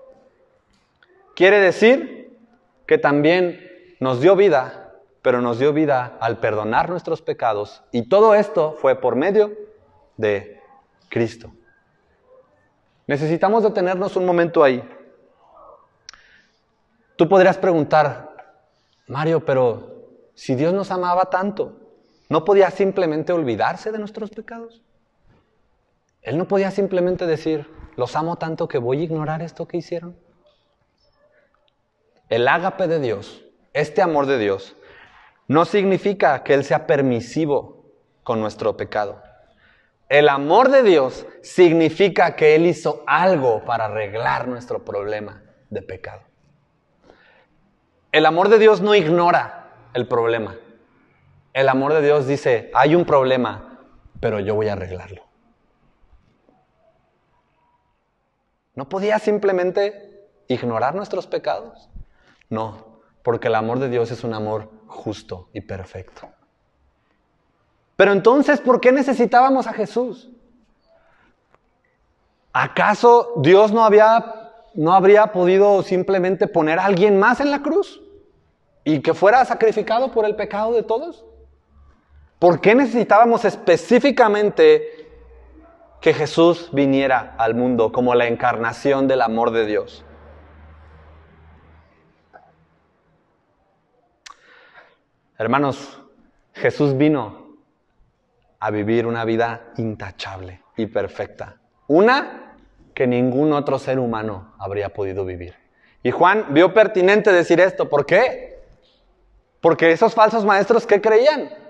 quiere 1.34 1.60
decir 1.60 2.38
que 2.86 2.98
también 2.98 3.96
nos 4.00 4.20
dio 4.20 4.36
vida, 4.36 4.92
pero 5.22 5.40
nos 5.40 5.58
dio 5.58 5.72
vida 5.72 6.16
al 6.20 6.38
perdonar 6.38 6.88
nuestros 6.88 7.22
pecados. 7.22 7.82
Y 7.92 8.08
todo 8.08 8.34
esto 8.34 8.76
fue 8.80 9.00
por 9.00 9.16
medio 9.16 9.52
de 10.16 10.60
Cristo. 11.08 11.52
Necesitamos 13.06 13.62
detenernos 13.62 14.16
un 14.16 14.24
momento 14.24 14.64
ahí. 14.64 14.82
Tú 17.16 17.28
podrías 17.28 17.58
preguntar, 17.58 18.34
Mario, 19.06 19.44
pero 19.44 19.94
si 20.34 20.54
Dios 20.54 20.72
nos 20.72 20.90
amaba 20.90 21.26
tanto, 21.26 21.83
¿no 22.28 22.44
podía 22.44 22.70
simplemente 22.70 23.32
olvidarse 23.32 23.92
de 23.92 23.98
nuestros 23.98 24.30
pecados? 24.30 24.82
Él 26.22 26.38
no 26.38 26.48
podía 26.48 26.70
simplemente 26.70 27.26
decir, 27.26 27.68
los 27.96 28.16
amo 28.16 28.36
tanto 28.36 28.66
que 28.66 28.78
voy 28.78 29.00
a 29.00 29.04
ignorar 29.04 29.42
esto 29.42 29.68
que 29.68 29.76
hicieron. 29.76 30.16
El 32.30 32.48
ágape 32.48 32.88
de 32.88 32.98
Dios, 32.98 33.44
este 33.74 34.00
amor 34.00 34.26
de 34.26 34.38
Dios, 34.38 34.74
no 35.46 35.66
significa 35.66 36.42
que 36.42 36.54
Él 36.54 36.64
sea 36.64 36.86
permisivo 36.86 37.84
con 38.22 38.40
nuestro 38.40 38.76
pecado. 38.76 39.22
El 40.08 40.28
amor 40.28 40.70
de 40.70 40.82
Dios 40.82 41.26
significa 41.42 42.36
que 42.36 42.54
Él 42.54 42.66
hizo 42.66 43.04
algo 43.06 43.64
para 43.64 43.86
arreglar 43.86 44.48
nuestro 44.48 44.84
problema 44.84 45.42
de 45.70 45.82
pecado. 45.82 46.22
El 48.12 48.26
amor 48.26 48.48
de 48.48 48.58
Dios 48.58 48.80
no 48.80 48.94
ignora 48.94 49.72
el 49.92 50.06
problema. 50.06 50.56
El 51.54 51.68
amor 51.68 51.94
de 51.94 52.02
Dios 52.02 52.26
dice, 52.26 52.68
hay 52.74 52.96
un 52.96 53.04
problema, 53.04 53.78
pero 54.18 54.40
yo 54.40 54.56
voy 54.56 54.66
a 54.66 54.72
arreglarlo. 54.72 55.22
¿No 58.74 58.88
podía 58.88 59.20
simplemente 59.20 60.26
ignorar 60.48 60.96
nuestros 60.96 61.28
pecados? 61.28 61.88
No, 62.50 62.98
porque 63.22 63.46
el 63.46 63.54
amor 63.54 63.78
de 63.78 63.88
Dios 63.88 64.10
es 64.10 64.24
un 64.24 64.34
amor 64.34 64.68
justo 64.88 65.48
y 65.52 65.60
perfecto. 65.60 66.28
Pero 67.94 68.10
entonces, 68.10 68.60
¿por 68.60 68.80
qué 68.80 68.90
necesitábamos 68.90 69.68
a 69.68 69.72
Jesús? 69.72 70.32
¿Acaso 72.52 73.34
Dios 73.36 73.70
no, 73.70 73.84
había, 73.84 74.52
no 74.74 74.92
habría 74.92 75.30
podido 75.30 75.84
simplemente 75.84 76.48
poner 76.48 76.80
a 76.80 76.86
alguien 76.86 77.16
más 77.16 77.38
en 77.38 77.52
la 77.52 77.62
cruz 77.62 78.02
y 78.82 79.00
que 79.02 79.14
fuera 79.14 79.44
sacrificado 79.44 80.10
por 80.10 80.24
el 80.24 80.34
pecado 80.34 80.72
de 80.72 80.82
todos? 80.82 81.24
¿Por 82.44 82.60
qué 82.60 82.74
necesitábamos 82.74 83.46
específicamente 83.46 85.08
que 86.02 86.12
Jesús 86.12 86.68
viniera 86.72 87.34
al 87.38 87.54
mundo 87.54 87.90
como 87.90 88.14
la 88.14 88.26
encarnación 88.26 89.08
del 89.08 89.22
amor 89.22 89.50
de 89.50 89.64
Dios. 89.64 90.04
Hermanos, 95.38 96.02
Jesús 96.52 96.98
vino 96.98 97.56
a 98.60 98.70
vivir 98.70 99.06
una 99.06 99.24
vida 99.24 99.72
intachable 99.78 100.60
y 100.76 100.84
perfecta. 100.84 101.56
Una 101.86 102.56
que 102.92 103.06
ningún 103.06 103.54
otro 103.54 103.78
ser 103.78 103.98
humano 103.98 104.52
habría 104.58 104.90
podido 104.90 105.24
vivir. 105.24 105.56
Y 106.02 106.10
Juan 106.10 106.48
vio 106.50 106.74
pertinente 106.74 107.32
decir 107.32 107.58
esto. 107.58 107.88
¿Por 107.88 108.04
qué? 108.04 108.62
Porque 109.62 109.92
esos 109.92 110.12
falsos 110.12 110.44
maestros, 110.44 110.86
¿qué 110.86 111.00
creían? 111.00 111.63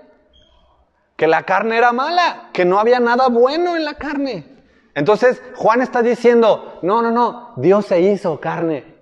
Que 1.15 1.27
la 1.27 1.43
carne 1.43 1.77
era 1.77 1.93
mala, 1.93 2.49
que 2.53 2.65
no 2.65 2.79
había 2.79 2.99
nada 2.99 3.29
bueno 3.29 3.75
en 3.75 3.85
la 3.85 3.95
carne. 3.95 4.45
Entonces 4.93 5.41
Juan 5.55 5.81
está 5.81 6.01
diciendo, 6.01 6.79
no, 6.81 7.01
no, 7.01 7.11
no, 7.11 7.53
Dios 7.57 7.85
se 7.85 8.01
hizo 8.01 8.39
carne 8.39 8.95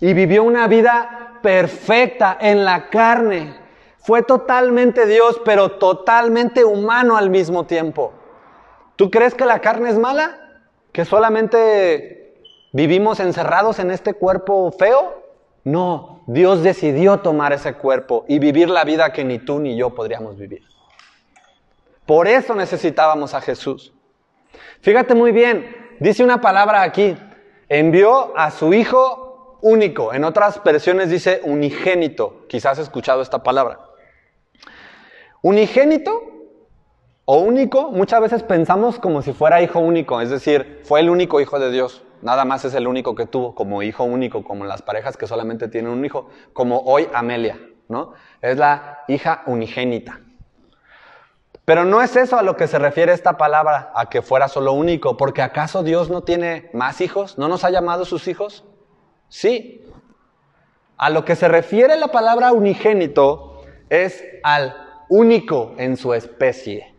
y 0.00 0.12
vivió 0.12 0.44
una 0.44 0.66
vida 0.68 1.38
perfecta 1.42 2.36
en 2.40 2.64
la 2.64 2.88
carne. 2.90 3.56
Fue 3.98 4.22
totalmente 4.22 5.06
Dios, 5.06 5.40
pero 5.44 5.72
totalmente 5.72 6.64
humano 6.64 7.16
al 7.16 7.30
mismo 7.30 7.64
tiempo. 7.64 8.12
¿Tú 8.96 9.10
crees 9.10 9.34
que 9.34 9.44
la 9.44 9.60
carne 9.60 9.90
es 9.90 9.98
mala? 9.98 10.38
¿Que 10.92 11.04
solamente 11.04 12.34
vivimos 12.72 13.20
encerrados 13.20 13.78
en 13.78 13.90
este 13.90 14.14
cuerpo 14.14 14.70
feo? 14.72 15.22
No, 15.64 16.22
Dios 16.26 16.62
decidió 16.62 17.18
tomar 17.20 17.52
ese 17.52 17.74
cuerpo 17.74 18.24
y 18.28 18.38
vivir 18.38 18.70
la 18.70 18.84
vida 18.84 19.12
que 19.12 19.24
ni 19.24 19.38
tú 19.38 19.58
ni 19.58 19.76
yo 19.76 19.94
podríamos 19.94 20.36
vivir. 20.38 20.62
Por 22.08 22.26
eso 22.26 22.54
necesitábamos 22.54 23.34
a 23.34 23.42
Jesús. 23.42 23.92
Fíjate 24.80 25.14
muy 25.14 25.30
bien, 25.30 25.76
dice 26.00 26.24
una 26.24 26.40
palabra 26.40 26.80
aquí, 26.80 27.14
envió 27.68 28.34
a 28.34 28.50
su 28.50 28.72
Hijo 28.72 29.58
único. 29.60 30.14
En 30.14 30.24
otras 30.24 30.64
versiones 30.64 31.10
dice 31.10 31.42
unigénito. 31.44 32.46
Quizás 32.48 32.78
has 32.78 32.84
escuchado 32.84 33.20
esta 33.20 33.42
palabra. 33.42 33.80
Unigénito 35.42 36.22
o 37.26 37.40
único, 37.40 37.92
muchas 37.92 38.22
veces 38.22 38.42
pensamos 38.42 38.98
como 38.98 39.20
si 39.20 39.34
fuera 39.34 39.60
hijo 39.60 39.78
único, 39.78 40.22
es 40.22 40.30
decir, 40.30 40.80
fue 40.84 41.00
el 41.00 41.10
único 41.10 41.42
hijo 41.42 41.58
de 41.58 41.70
Dios. 41.70 42.02
Nada 42.22 42.46
más 42.46 42.64
es 42.64 42.72
el 42.72 42.86
único 42.86 43.14
que 43.14 43.26
tuvo 43.26 43.54
como 43.54 43.82
hijo 43.82 44.04
único, 44.04 44.42
como 44.44 44.64
las 44.64 44.80
parejas 44.80 45.18
que 45.18 45.26
solamente 45.26 45.68
tienen 45.68 45.92
un 45.92 46.02
hijo, 46.06 46.30
como 46.54 46.78
hoy 46.86 47.06
Amelia, 47.12 47.60
¿no? 47.88 48.14
Es 48.40 48.56
la 48.56 49.00
hija 49.08 49.42
unigénita. 49.44 50.22
Pero 51.68 51.84
no 51.84 52.00
es 52.00 52.16
eso 52.16 52.38
a 52.38 52.42
lo 52.42 52.56
que 52.56 52.66
se 52.66 52.78
refiere 52.78 53.12
esta 53.12 53.36
palabra, 53.36 53.92
a 53.94 54.08
que 54.08 54.22
fuera 54.22 54.48
solo 54.48 54.72
único, 54.72 55.18
porque 55.18 55.42
¿acaso 55.42 55.82
Dios 55.82 56.08
no 56.08 56.22
tiene 56.22 56.70
más 56.72 57.02
hijos? 57.02 57.36
¿No 57.36 57.46
nos 57.46 57.62
ha 57.62 57.68
llamado 57.68 58.06
sus 58.06 58.26
hijos? 58.26 58.64
Sí. 59.28 59.84
A 60.96 61.10
lo 61.10 61.26
que 61.26 61.36
se 61.36 61.46
refiere 61.46 61.96
la 61.96 62.08
palabra 62.08 62.52
unigénito 62.52 63.60
es 63.90 64.24
al 64.44 64.74
único 65.10 65.74
en 65.76 65.98
su 65.98 66.14
especie, 66.14 66.94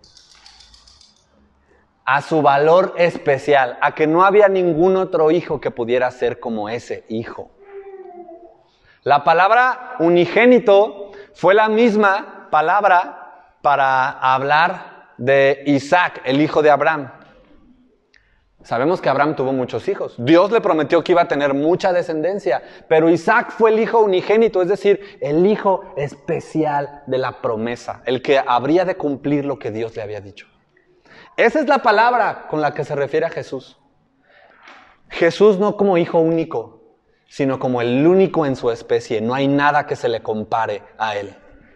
a 2.06 2.22
su 2.22 2.44
valor 2.44 2.94
especial, 2.98 3.80
a 3.82 3.96
que 3.96 4.06
no 4.06 4.24
había 4.24 4.50
ningún 4.50 4.98
otro 4.98 5.32
hijo 5.32 5.60
que 5.60 5.72
pudiera 5.72 6.12
ser 6.12 6.40
como 6.40 6.70
ese 6.70 7.06
hijo. 7.10 7.50
La 9.02 9.24
palabra 9.24 9.96
unigénito 9.98 11.10
fue 11.34 11.56
la 11.56 11.70
misma 11.70 12.50
palabra 12.52 13.19
para 13.62 14.10
hablar 14.10 15.14
de 15.18 15.64
Isaac, 15.66 16.22
el 16.26 16.42
hijo 16.42 16.62
de 16.62 16.72
Abraham. 16.72 17.12
Sabemos 18.62 19.00
que 19.00 19.10
Abraham 19.10 19.36
tuvo 19.36 19.54
muchos 19.54 19.88
hijos. 19.88 20.16
Dios 20.18 20.52
le 20.52 20.60
prometió 20.60 21.04
que 21.04 21.14
iba 21.14 21.22
a 21.22 21.28
tener 21.28 21.54
mucha 21.54 21.94
descendencia, 21.94 22.62
pero 22.88 23.10
Isaac 23.10 23.52
fue 23.52 23.72
el 23.72 23.80
hijo 23.80 24.02
unigénito, 24.02 24.62
es 24.62 24.68
decir, 24.68 25.18
el 25.22 25.46
hijo 25.46 25.94
especial 25.96 27.04
de 27.08 27.18
la 27.18 27.42
promesa, 27.42 28.02
el 28.06 28.22
que 28.22 28.42
habría 28.46 28.84
de 28.84 28.96
cumplir 28.96 29.46
lo 29.46 29.58
que 29.58 29.72
Dios 29.72 29.96
le 29.96 30.02
había 30.02 30.20
dicho. 30.20 30.48
Esa 31.38 31.60
es 31.60 31.68
la 31.68 31.80
palabra 31.80 32.48
con 32.50 32.60
la 32.60 32.74
que 32.74 32.84
se 32.84 32.96
refiere 32.96 33.26
a 33.26 33.30
Jesús. 33.30 33.80
Jesús 35.10 35.58
no 35.58 35.78
como 35.78 35.98
hijo 35.98 36.20
único, 36.20 36.82
sino 37.30 37.60
como 37.60 37.82
el 37.82 38.06
único 38.06 38.46
en 38.46 38.58
su 38.58 38.70
especie. 38.72 39.22
No 39.22 39.34
hay 39.34 39.48
nada 39.48 39.88
que 39.88 39.96
se 39.96 40.10
le 40.10 40.22
compare 40.22 40.84
a 40.98 41.16
él. 41.16 41.34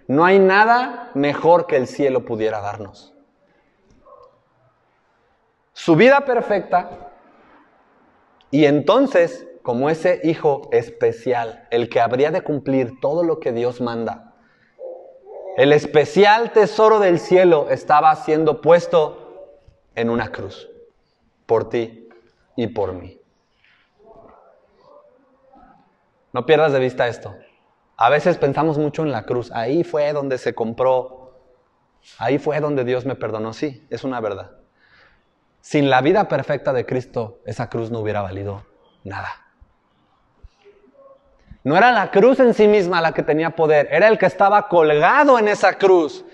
No 0.07 0.25
hay 0.25 0.39
nada 0.39 1.11
mejor 1.13 1.67
que 1.67 1.77
el 1.77 1.87
cielo 1.87 2.25
pudiera 2.25 2.61
darnos. 2.61 3.13
Su 5.73 5.95
vida 5.95 6.21
perfecta 6.25 7.11
y 8.51 8.65
entonces 8.65 9.47
como 9.63 9.89
ese 9.89 10.19
hijo 10.23 10.69
especial, 10.71 11.67
el 11.71 11.89
que 11.89 12.01
habría 12.01 12.31
de 12.31 12.41
cumplir 12.41 12.99
todo 12.99 13.23
lo 13.23 13.39
que 13.39 13.53
Dios 13.53 13.79
manda. 13.79 14.33
El 15.55 15.71
especial 15.71 16.51
tesoro 16.51 16.99
del 16.99 17.17
cielo 17.17 17.67
estaba 17.69 18.13
siendo 18.17 18.59
puesto 18.59 19.47
en 19.95 20.09
una 20.09 20.31
cruz, 20.31 20.69
por 21.45 21.69
ti 21.69 22.09
y 22.57 22.67
por 22.67 22.91
mí. 22.93 23.19
No 26.33 26.45
pierdas 26.45 26.73
de 26.73 26.79
vista 26.79 27.07
esto. 27.07 27.33
A 27.97 28.09
veces 28.09 28.37
pensamos 28.37 28.77
mucho 28.77 29.03
en 29.03 29.11
la 29.11 29.23
cruz. 29.23 29.51
Ahí 29.51 29.83
fue 29.83 30.11
donde 30.13 30.37
se 30.37 30.53
compró. 30.53 31.39
Ahí 32.17 32.37
fue 32.37 32.59
donde 32.59 32.83
Dios 32.83 33.05
me 33.05 33.15
perdonó. 33.15 33.53
Sí, 33.53 33.85
es 33.89 34.03
una 34.03 34.19
verdad. 34.19 34.51
Sin 35.61 35.89
la 35.89 36.01
vida 36.01 36.27
perfecta 36.27 36.73
de 36.73 36.85
Cristo, 36.85 37.39
esa 37.45 37.69
cruz 37.69 37.89
no 37.89 37.99
hubiera 37.99 38.21
valido 38.21 38.65
nada. 39.03 39.29
No 41.63 41.77
era 41.77 41.91
la 41.91 42.11
cruz 42.11 42.39
en 42.41 42.53
sí 42.53 42.67
misma 42.67 42.99
la 42.99 43.13
que 43.13 43.23
tenía 43.23 43.51
poder, 43.51 43.87
era 43.89 44.09
el 44.09 44.17
que 44.17 44.25
estaba 44.25 44.67
colgado 44.67 45.39
en 45.39 45.47
esa 45.47 45.77
cruz. 45.77 46.25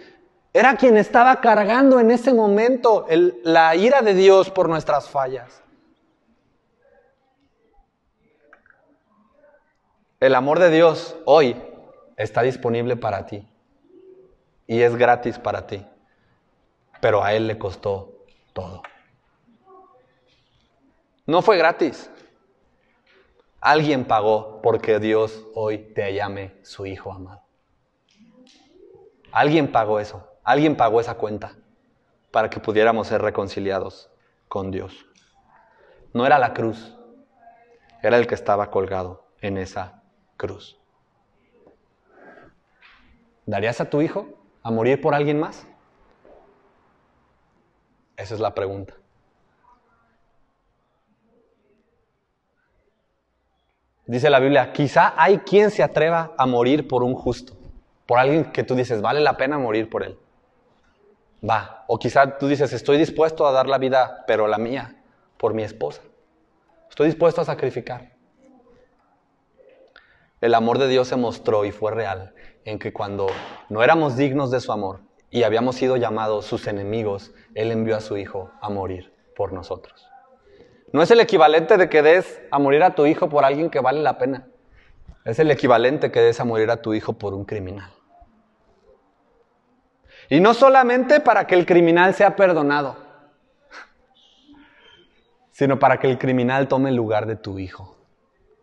Era 0.51 0.75
quien 0.75 0.97
estaba 0.97 1.39
cargando 1.41 1.99
en 1.99 2.09
ese 2.09 2.33
momento 2.33 3.05
la 3.43 3.75
ira 3.75 4.01
de 4.01 4.15
Dios 4.15 4.49
por 4.49 4.67
nuestras 4.67 5.07
fallas. 5.07 5.61
El 10.21 10.35
amor 10.35 10.59
de 10.59 10.69
Dios 10.69 11.15
hoy 11.23 11.55
está 12.17 12.41
disponible 12.41 12.97
para 12.97 13.25
ti 13.25 13.47
y 14.67 14.81
es 14.81 14.97
gratis 14.97 15.39
para 15.39 15.65
ti, 15.65 15.85
pero 16.99 17.23
a 17.23 17.33
Él 17.33 17.47
le 17.47 17.57
costó 17.57 18.25
todo. 18.51 18.83
No 21.25 21.41
fue 21.41 21.57
gratis. 21.57 22.11
Alguien 23.61 24.03
pagó 24.03 24.61
porque 24.61 24.99
Dios 24.99 25.45
hoy 25.55 25.77
te 25.77 26.13
llame 26.13 26.57
su 26.63 26.85
Hijo 26.85 27.13
amado. 27.13 27.41
Alguien 29.31 29.71
pagó 29.71 30.01
eso. 30.01 30.27
Alguien 30.43 30.75
pagó 30.75 30.99
esa 30.99 31.15
cuenta 31.15 31.55
para 32.29 32.49
que 32.49 32.59
pudiéramos 32.59 33.07
ser 33.07 33.21
reconciliados 33.21 34.11
con 34.49 34.69
Dios. 34.69 35.05
No 36.11 36.25
era 36.25 36.37
la 36.39 36.53
cruz, 36.53 36.93
era 38.01 38.17
el 38.17 38.27
que 38.27 38.35
estaba 38.35 38.69
colgado 38.69 39.29
en 39.39 39.57
esa 39.57 39.98
cruz. 40.39 40.79
¿Darías 43.45 43.81
a 43.81 43.89
tu 43.89 44.01
hijo 44.01 44.27
a 44.63 44.71
morir 44.71 45.01
por 45.01 45.13
alguien 45.13 45.39
más? 45.39 45.67
Esa 48.15 48.33
es 48.33 48.39
la 48.39 48.55
pregunta. 48.55 48.93
Dice 54.05 54.29
la 54.29 54.39
Biblia, 54.39 54.71
quizá 54.73 55.13
hay 55.15 55.39
quien 55.39 55.69
se 55.69 55.83
atreva 55.83 56.33
a 56.37 56.47
morir 56.47 56.87
por 56.87 57.03
un 57.03 57.13
justo, 57.13 57.53
por 58.07 58.17
alguien 58.17 58.51
que 58.51 58.63
tú 58.63 58.73
dices, 58.73 59.01
vale 59.01 59.19
la 59.19 59.37
pena 59.37 59.59
morir 59.59 59.89
por 59.89 60.03
él. 60.03 60.17
Va, 61.47 61.85
o 61.87 61.99
quizá 61.99 62.37
tú 62.37 62.47
dices, 62.47 62.73
estoy 62.73 62.97
dispuesto 62.97 63.45
a 63.45 63.51
dar 63.51 63.67
la 63.67 63.77
vida, 63.77 64.23
pero 64.25 64.47
la 64.47 64.57
mía, 64.57 65.03
por 65.37 65.53
mi 65.53 65.63
esposa. 65.63 66.01
Estoy 66.89 67.07
dispuesto 67.07 67.41
a 67.41 67.45
sacrificar. 67.45 68.18
El 70.41 70.53
amor 70.55 70.77
de 70.77 70.87
Dios 70.87 71.07
se 71.07 71.17
mostró 71.17 71.65
y 71.65 71.71
fue 71.71 71.91
real 71.91 72.33
en 72.63 72.79
que 72.79 72.93
cuando 72.93 73.27
no 73.67 73.83
éramos 73.83 74.15
dignos 74.15 74.51
de 74.51 74.61
su 74.61 74.71
amor 74.71 75.01
y 75.29 75.43
habíamos 75.43 75.75
sido 75.75 75.97
llamados 75.97 76.45
sus 76.45 76.67
enemigos, 76.67 77.33
Él 77.55 77.71
envió 77.71 77.97
a 77.97 78.01
su 78.01 78.17
Hijo 78.17 78.51
a 78.61 78.69
morir 78.69 79.13
por 79.35 79.51
nosotros. 79.51 80.09
No 80.91 81.01
es 81.01 81.11
el 81.11 81.19
equivalente 81.19 81.77
de 81.77 81.89
que 81.89 82.01
des 82.01 82.41
a 82.51 82.57
morir 82.57 82.83
a 82.83 82.95
tu 82.95 83.05
hijo 83.05 83.29
por 83.29 83.45
alguien 83.45 83.69
que 83.69 83.79
vale 83.79 84.01
la 84.01 84.17
pena. 84.17 84.47
Es 85.23 85.37
el 85.37 85.51
equivalente 85.51 86.11
que 86.11 86.19
des 86.19 86.39
a 86.39 86.45
morir 86.45 86.71
a 86.71 86.81
tu 86.81 86.93
hijo 86.93 87.13
por 87.13 87.33
un 87.33 87.45
criminal. 87.45 87.91
Y 90.29 90.39
no 90.39 90.53
solamente 90.53 91.19
para 91.19 91.45
que 91.45 91.55
el 91.55 91.65
criminal 91.65 92.15
sea 92.15 92.35
perdonado, 92.35 92.97
sino 95.51 95.77
para 95.77 95.99
que 95.99 96.09
el 96.09 96.17
criminal 96.17 96.67
tome 96.67 96.89
el 96.89 96.95
lugar 96.95 97.25
de 97.25 97.35
tu 97.35 97.59
hijo, 97.59 97.97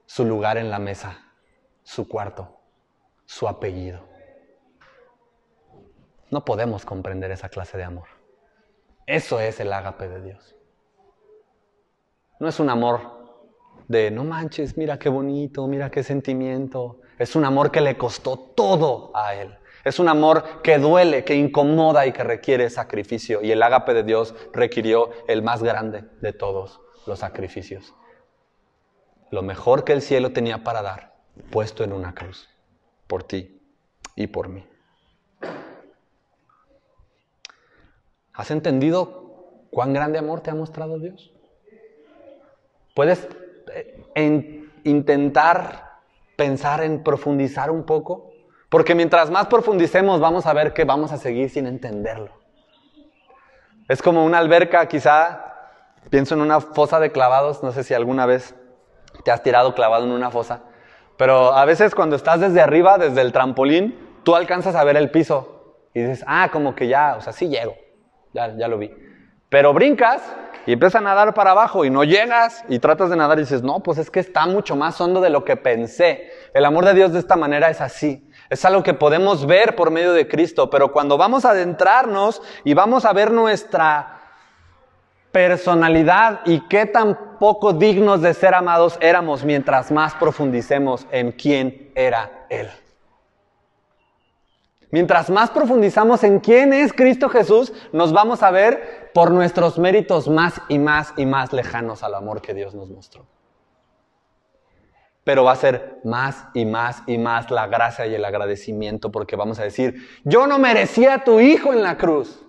su 0.07 0.25
lugar 0.25 0.59
en 0.59 0.71
la 0.71 0.79
mesa, 0.79 1.26
su 1.87 2.09
cuarto, 2.09 2.59
su 3.27 3.47
apellido. 3.47 4.01
No 6.31 6.45
podemos 6.45 6.85
comprender 6.85 7.31
esa 7.31 7.49
clase 7.49 7.79
de 7.79 7.85
amor. 7.85 8.09
Eso 9.07 9.39
es 9.39 9.61
el 9.61 9.73
ágape 9.73 10.09
de 10.09 10.21
Dios. 10.21 10.57
No 12.41 12.49
es 12.49 12.59
un 12.59 12.71
amor 12.71 13.01
de, 13.87 14.11
no 14.11 14.25
manches, 14.25 14.77
mira 14.77 14.99
qué 14.99 15.09
bonito, 15.09 15.69
mira 15.69 15.89
qué 15.89 16.03
sentimiento. 16.03 17.01
Es 17.21 17.37
un 17.37 17.45
amor 17.45 17.71
que 17.71 17.81
le 17.81 17.97
costó 17.97 18.37
todo 18.37 19.13
a 19.15 19.37
Él. 19.37 19.57
Es 19.85 20.01
un 20.01 20.09
amor 20.09 20.63
que 20.63 20.79
duele, 20.79 21.23
que 21.23 21.37
incomoda 21.37 22.05
y 22.05 22.13
que 22.13 22.25
requiere 22.25 22.69
sacrificio. 22.69 23.43
Y 23.43 23.53
el 23.53 23.63
ágape 23.63 23.95
de 23.95 24.03
Dios 24.03 24.35
requirió 24.53 25.11
el 25.29 25.41
más 25.41 25.63
grande 25.63 26.03
de 26.21 26.33
todos 26.33 26.81
los 27.07 27.21
sacrificios. 27.21 27.95
Lo 29.31 29.43
mejor 29.43 29.85
que 29.85 29.93
el 29.93 30.03
cielo 30.03 30.33
tenía 30.33 30.65
para 30.65 30.83
dar, 30.83 31.16
puesto 31.51 31.85
en 31.85 31.93
una 31.93 32.15
cruz, 32.15 32.49
por 33.07 33.23
ti 33.23 33.61
y 34.15 34.27
por 34.27 34.49
mí. 34.49 34.67
¿Has 38.33 38.51
entendido 38.51 39.67
cuán 39.71 39.93
grande 39.93 40.19
amor 40.19 40.41
te 40.41 40.51
ha 40.51 40.55
mostrado 40.55 40.99
Dios? 40.99 41.33
¿Puedes 42.95 43.29
eh, 44.15 44.69
intentar 44.85 46.01
pensar 46.37 46.83
en 46.83 47.03
profundizar 47.03 47.71
un 47.71 47.85
poco? 47.85 48.31
Porque 48.69 48.95
mientras 48.95 49.31
más 49.31 49.47
profundicemos 49.47 50.21
vamos 50.21 50.47
a 50.47 50.53
ver 50.53 50.75
que 50.75 50.85
vamos 50.85 51.13
a 51.13 51.19
seguir 51.19 51.51
sin 51.51 51.67
entenderlo. 51.67 52.31
Es 53.89 54.03
como 54.03 54.25
una 54.25 54.39
alberca, 54.39 54.87
quizá, 54.89 55.55
pienso 56.11 56.35
en 56.35 56.41
una 56.41 56.61
fosa 56.61 56.99
de 56.99 57.13
clavados, 57.13 57.63
no 57.63 57.73
sé 57.73 57.85
si 57.85 57.95
alguna 57.95 58.27
vez 58.27 58.55
te 59.25 59.31
has 59.31 59.43
tirado 59.43 59.75
clavado 59.75 60.05
en 60.05 60.11
una 60.11 60.31
fosa, 60.31 60.65
pero 61.17 61.53
a 61.53 61.65
veces 61.65 61.95
cuando 61.95 62.17
estás 62.17 62.41
desde 62.41 62.61
arriba, 62.61 62.99
desde 62.99 63.21
el 63.21 63.33
trampolín, 63.33 63.99
tú 64.23 64.35
alcanzas 64.35 64.75
a 64.75 64.85
ver 64.85 64.97
el 64.97 65.11
piso 65.11 65.79
y 65.95 66.01
dices, 66.01 66.25
ah, 66.27 66.51
como 66.53 66.75
que 66.75 66.89
ya, 66.89 67.17
o 67.17 67.21
sea, 67.21 67.33
sí 67.33 67.49
llego, 67.49 67.75
ya, 68.35 68.55
ya 68.57 68.69
lo 68.69 68.79
vi. 68.79 68.93
Pero 69.49 69.73
brincas 69.73 70.23
y 70.67 70.73
empiezas 70.73 70.97
a 70.97 71.05
nadar 71.05 71.33
para 71.33 71.53
abajo 71.53 71.85
y 71.85 71.91
no 71.91 72.03
llegas 72.03 72.65
y 72.69 72.81
tratas 72.81 73.09
de 73.09 73.17
nadar 73.17 73.39
y 73.39 73.43
dices, 73.43 73.63
no, 73.63 73.81
pues 73.81 73.99
es 73.99 74.11
que 74.11 74.21
está 74.21 74.47
mucho 74.47 74.75
más 74.75 75.01
hondo 75.01 75.21
de 75.21 75.31
lo 75.31 75.45
que 75.45 75.57
pensé. 75.57 76.31
El 76.53 76.65
amor 76.65 76.85
de 76.85 76.95
Dios 76.95 77.13
de 77.13 77.21
esta 77.21 77.37
manera 77.37 77.71
es 77.71 77.81
así. 77.81 78.29
Es 78.51 78.65
algo 78.65 78.83
que 78.83 78.93
podemos 78.93 79.47
ver 79.47 79.77
por 79.77 79.91
medio 79.91 80.13
de 80.13 80.27
Cristo, 80.29 80.69
pero 80.69 80.93
cuando 80.93 81.17
vamos 81.17 81.45
a 81.45 81.51
adentrarnos 81.51 82.43
y 82.65 82.75
vamos 82.75 83.05
a 83.05 83.13
ver 83.13 83.31
nuestra 83.31 84.21
personalidad 85.31 86.41
y 86.45 86.61
qué 86.69 86.87
tan 86.87 87.26
poco 87.39 87.73
dignos 87.73 88.23
de 88.23 88.35
ser 88.35 88.55
amados 88.55 88.99
éramos 89.01 89.45
mientras 89.45 89.91
más 89.91 90.15
profundicemos 90.15 91.07
en 91.11 91.33
quién 91.33 91.93
era 91.95 92.47
Él. 92.49 92.69
Mientras 94.91 95.31
más 95.31 95.51
profundizamos 95.51 96.23
en 96.23 96.39
quién 96.39 96.73
es 96.73 96.93
Cristo 96.93 97.29
Jesús, 97.29 97.73
nos 97.93 98.13
vamos 98.13 98.43
a 98.43 98.51
ver 98.51 99.11
por 99.13 99.31
nuestros 99.31 99.79
méritos 99.79 100.29
más 100.29 100.61
y 100.69 100.79
más 100.79 101.13
y 101.17 101.27
más 101.27 101.53
lejanos 101.53 102.03
al 102.03 102.15
amor 102.15 102.41
que 102.41 102.55
Dios 102.55 102.75
nos 102.75 102.89
mostró. 102.91 103.27
Pero 105.25 105.43
va 105.43 105.53
a 105.53 105.57
ser 105.57 105.99
más 106.05 106.47
y 106.55 106.65
más 106.65 107.03
y 107.07 107.19
más 107.19 107.51
la 107.51 107.67
gracia 107.67 108.07
y 108.07 108.15
el 108.15 108.25
agradecimiento 108.25 109.11
porque 109.11 109.35
vamos 109.35 109.59
a 109.59 109.65
decir, 109.65 110.09
yo 110.25 110.47
no 110.47 110.59
merecía 110.59 111.15
a 111.15 111.25
tu 111.25 111.41
hijo 111.41 111.73
en 111.73 111.83
la 111.83 111.97
cruz. 111.97 112.43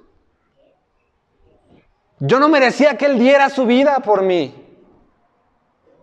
Yo 2.20 2.40
no 2.40 2.50
merecía 2.50 2.98
que 2.98 3.08
Él 3.08 3.18
diera 3.18 3.50
su 3.50 3.66
vida 3.66 4.00
por 4.00 4.22
mí. 4.22 4.67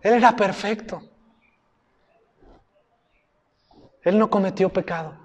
Él 0.04 0.12
era 0.12 0.36
perfecto. 0.36 1.02
Él 4.02 4.18
no 4.18 4.28
cometió 4.28 4.68
pecado. 4.68 5.16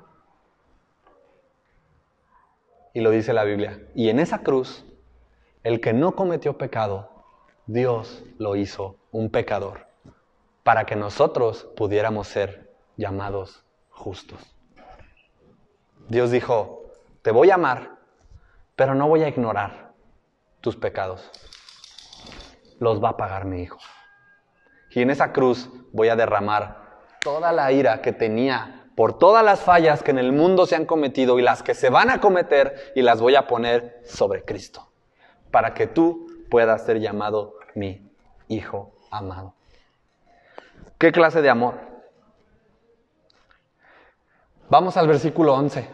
Y 2.94 3.02
lo 3.02 3.12
dice 3.12 3.34
la 3.34 3.44
Biblia. 3.44 3.86
Y 3.94 4.08
en 4.08 4.22
esa 4.22 4.40
cruz, 4.40 4.86
el 5.64 5.82
que 5.82 5.92
no 5.92 6.16
cometió 6.16 6.58
pecado, 6.58 7.12
Dios 7.68 8.24
lo 8.38 8.56
hizo 8.56 8.96
un 9.12 9.30
pecador, 9.30 9.86
para 10.64 10.86
que 10.86 10.96
nosotros 10.96 11.68
pudiéramos 11.76 12.30
ser 12.30 12.74
llamados 12.96 13.66
justos. 13.90 14.40
Dios 16.08 16.32
dijo, 16.32 16.86
te 17.22 17.32
voy 17.32 17.52
a 17.52 17.56
amar, 17.56 17.98
pero 18.78 18.96
no 18.96 19.10
voy 19.10 19.24
a 19.24 19.28
ignorar 19.28 19.92
tus 20.62 20.78
pecados. 20.78 21.30
Los 22.80 23.04
va 23.04 23.10
a 23.10 23.18
pagar 23.18 23.44
mi 23.44 23.64
Hijo. 23.64 23.78
Y 24.92 25.02
en 25.02 25.10
esa 25.10 25.32
cruz 25.32 25.70
voy 25.92 26.10
a 26.10 26.16
derramar 26.16 27.02
toda 27.22 27.52
la 27.52 27.72
ira 27.72 28.02
que 28.02 28.14
tenía 28.14 28.80
por 28.96 29.18
todas 29.18 29.46
las 29.46 29.62
fallas 29.62 30.04
que 30.04 30.12
en 30.12 30.18
el 30.18 30.34
mundo 30.34 30.66
se 30.66 30.76
han 30.76 30.86
cometido 30.86 31.40
y 31.40 31.42
las 31.42 31.64
que 31.64 31.74
se 31.74 31.90
van 31.90 32.10
a 32.10 32.20
cometer 32.20 32.92
y 32.96 33.02
las 33.02 33.22
voy 33.22 33.36
a 33.36 33.48
poner 33.48 34.02
sobre 34.04 34.44
Cristo, 34.44 34.90
para 35.52 35.74
que 35.74 35.88
tú 35.88 36.28
puedas 36.50 36.86
ser 36.86 37.00
llamado 37.00 37.56
mi 37.76 38.12
hijo 38.50 38.92
amado. 39.10 39.54
¿Qué 40.98 41.14
clase 41.14 41.42
de 41.42 41.50
amor? 41.50 41.76
Vamos 44.70 44.98
al 44.98 45.08
versículo 45.08 45.54
11, 45.54 45.88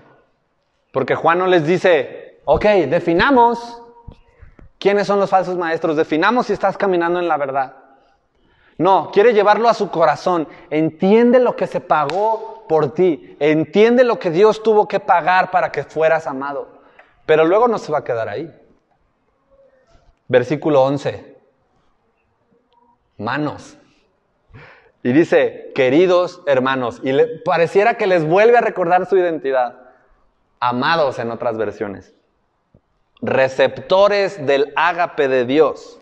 porque 0.91 1.13
Juan 1.13 1.37
no 1.37 1.45
les 1.45 1.67
dice, 1.67 2.41
ok, 2.45 2.65
definamos 2.87 3.83
quiénes 4.79 5.05
son 5.05 5.19
los 5.19 5.29
falsos 5.29 5.57
maestros, 5.57 5.95
definamos 5.95 6.47
si 6.47 6.53
estás 6.53 6.75
caminando 6.75 7.19
en 7.19 7.27
la 7.27 7.37
verdad. 7.37 7.84
No, 8.77 9.11
quiere 9.11 9.33
llevarlo 9.33 9.69
a 9.69 9.73
su 9.73 9.89
corazón. 9.89 10.47
Entiende 10.69 11.39
lo 11.39 11.55
que 11.55 11.67
se 11.67 11.79
pagó 11.79 12.65
por 12.67 12.93
ti. 12.93 13.37
Entiende 13.39 14.03
lo 14.03 14.19
que 14.19 14.31
Dios 14.31 14.63
tuvo 14.63 14.87
que 14.87 14.99
pagar 14.99 15.51
para 15.51 15.71
que 15.71 15.83
fueras 15.83 16.27
amado. 16.27 16.67
Pero 17.25 17.45
luego 17.45 17.67
no 17.67 17.77
se 17.77 17.91
va 17.91 17.99
a 17.99 18.03
quedar 18.03 18.27
ahí. 18.27 18.53
Versículo 20.27 20.83
11. 20.83 21.35
Manos. 23.17 23.77
Y 25.03 25.13
dice, 25.13 25.71
queridos 25.75 26.41
hermanos, 26.47 26.99
y 27.03 27.11
le, 27.11 27.27
pareciera 27.45 27.95
que 27.95 28.07
les 28.07 28.25
vuelve 28.25 28.57
a 28.57 28.61
recordar 28.61 29.05
su 29.05 29.15
identidad. 29.15 29.79
Amados 30.59 31.19
en 31.19 31.29
otras 31.29 31.57
versiones. 31.57 32.15
Receptores 33.21 34.45
del 34.45 34.73
ágape 34.75 35.27
de 35.27 35.45
Dios. 35.45 35.99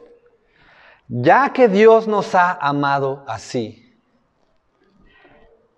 Ya 1.15 1.53
que 1.53 1.67
Dios 1.67 2.07
nos 2.07 2.33
ha 2.33 2.53
amado 2.53 3.23
así, 3.27 3.95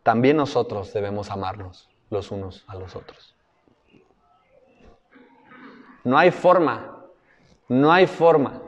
también 0.02 0.38
nosotros 0.38 0.93
debemos 0.93 1.30
amarnos 1.30 1.89
los 2.10 2.32
unos 2.32 2.63
a 2.67 2.76
los 2.76 2.95
otros. 2.95 3.36
No 6.06 6.17
hay 6.17 6.32
forma, 6.32 7.04
no 7.67 7.91
hay 7.91 8.08
forma 8.08 8.62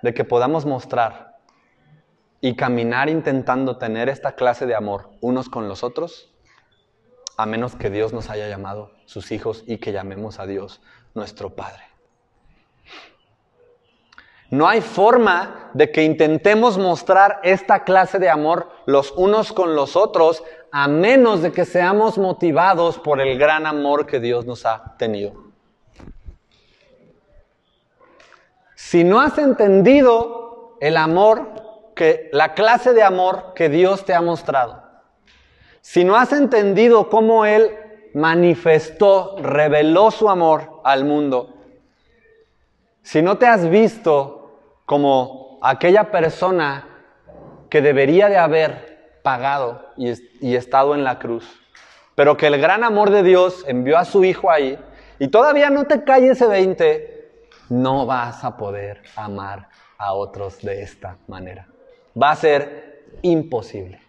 de 0.00 0.14
que 0.14 0.22
podamos 0.22 0.64
mostrar 0.64 1.36
y 2.40 2.54
caminar 2.54 3.08
intentando 3.08 3.76
tener 3.76 4.08
esta 4.08 4.36
clase 4.36 4.66
de 4.66 4.76
amor 4.76 5.10
unos 5.20 5.48
con 5.48 5.66
los 5.66 5.82
otros, 5.82 6.32
a 7.36 7.44
menos 7.44 7.74
que 7.74 7.90
Dios 7.90 8.12
nos 8.12 8.30
haya 8.30 8.48
llamado 8.48 8.92
sus 9.06 9.32
hijos 9.32 9.64
y 9.66 9.78
que 9.78 9.90
llamemos 9.90 10.38
a 10.38 10.46
Dios 10.46 10.80
nuestro 11.14 11.56
Padre. 11.56 11.87
No 14.50 14.66
hay 14.66 14.80
forma 14.80 15.70
de 15.74 15.90
que 15.92 16.04
intentemos 16.04 16.78
mostrar 16.78 17.40
esta 17.42 17.84
clase 17.84 18.18
de 18.18 18.30
amor 18.30 18.70
los 18.86 19.12
unos 19.12 19.52
con 19.52 19.74
los 19.74 19.96
otros 19.96 20.42
a 20.72 20.88
menos 20.88 21.42
de 21.42 21.52
que 21.52 21.64
seamos 21.64 22.18
motivados 22.18 22.98
por 22.98 23.20
el 23.20 23.38
gran 23.38 23.66
amor 23.66 24.06
que 24.06 24.20
Dios 24.20 24.46
nos 24.46 24.64
ha 24.64 24.96
tenido. 24.98 25.34
Si 28.74 29.04
no 29.04 29.20
has 29.20 29.36
entendido 29.38 30.76
el 30.80 30.96
amor 30.96 31.92
que 31.94 32.30
la 32.32 32.54
clase 32.54 32.94
de 32.94 33.02
amor 33.02 33.52
que 33.54 33.68
Dios 33.68 34.04
te 34.04 34.14
ha 34.14 34.22
mostrado, 34.22 34.82
si 35.82 36.04
no 36.04 36.16
has 36.16 36.32
entendido 36.32 37.10
cómo 37.10 37.44
él 37.44 37.70
manifestó, 38.14 39.36
reveló 39.38 40.10
su 40.10 40.28
amor 40.28 40.80
al 40.84 41.04
mundo, 41.04 41.54
si 43.02 43.22
no 43.22 43.38
te 43.38 43.46
has 43.46 43.68
visto 43.68 44.37
como 44.88 45.58
aquella 45.60 46.04
persona 46.10 46.88
que 47.68 47.82
debería 47.82 48.30
de 48.30 48.38
haber 48.38 49.20
pagado 49.22 49.84
y, 49.98 50.56
estado 50.56 50.94
en 50.94 51.04
la 51.04 51.18
cruz, 51.18 51.46
pero 52.14 52.38
que 52.38 52.46
el 52.46 52.58
gran 52.58 52.82
amor 52.82 53.10
de 53.10 53.22
Dios 53.22 53.66
envió 53.68 53.98
a 53.98 54.06
su 54.06 54.24
hijo 54.24 54.50
ahí, 54.50 54.82
y 55.18 55.28
todavía 55.28 55.68
no 55.68 55.84
te 55.84 56.04
cae 56.04 56.30
ese 56.30 56.46
20, 56.46 57.42
no 57.68 58.06
vas 58.06 58.42
a 58.44 58.56
poder 58.56 59.02
amar 59.14 59.68
a 59.98 60.14
otros 60.14 60.62
de 60.62 60.80
esta 60.80 61.18
manera. 61.26 61.68
Va 62.20 62.30
a 62.30 62.36
ser 62.36 63.10
imposible. 63.20 64.00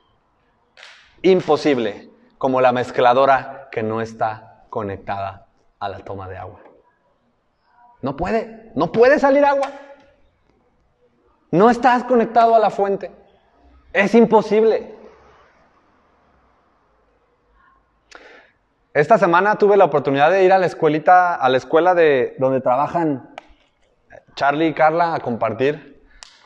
Imposible, 1.23 2.09
como 2.37 2.61
la 2.61 2.71
mezcladora 2.71 3.67
que 3.69 3.83
no 3.83 3.99
está 3.99 4.63
conectada 4.69 5.47
a 5.77 5.89
la 5.89 5.99
toma 5.99 6.29
de 6.29 6.37
agua. 6.37 6.61
No 8.01 8.15
puede, 8.15 8.71
no 8.75 8.93
puede 8.93 9.19
salir 9.19 9.43
agua. 9.43 9.69
No 11.51 11.69
estás 11.69 12.03
conectado 12.03 12.55
a 12.55 12.59
la 12.59 12.69
fuente. 12.69 13.11
Es 13.91 14.13
imposible. 14.13 14.95
Esta 18.93 19.17
semana 19.17 19.57
tuve 19.57 19.77
la 19.77 19.85
oportunidad 19.85 20.31
de 20.31 20.43
ir 20.43 20.51
a 20.51 20.59
la 20.59 20.65
escuelita, 20.65 21.35
a 21.35 21.49
la 21.49 21.57
escuela 21.57 21.95
de 21.95 22.35
donde 22.37 22.61
trabajan 22.61 23.29
Charlie 24.35 24.67
y 24.67 24.73
Carla 24.73 25.15
a 25.15 25.19
compartir 25.19 26.03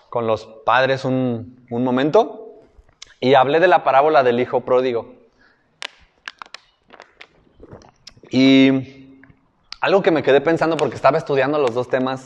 con 0.10 0.28
los 0.28 0.46
padres 0.66 1.06
un, 1.06 1.66
momento 1.70 2.62
y 3.20 3.34
hablé 3.34 3.60
de 3.60 3.68
la 3.68 3.84
parábola 3.84 4.24
del 4.24 4.40
hijo 4.40 4.62
pródigo. 4.62 5.16
Y 8.30 9.20
algo 9.82 10.02
que 10.02 10.12
me 10.12 10.24
quedé 10.24 10.40
pensando 10.40 10.78
porque 10.78 10.96
estaba 10.96 11.18
estudiando 11.18 11.58
los 11.58 11.74
dos 11.74 11.90
temas 11.90 12.26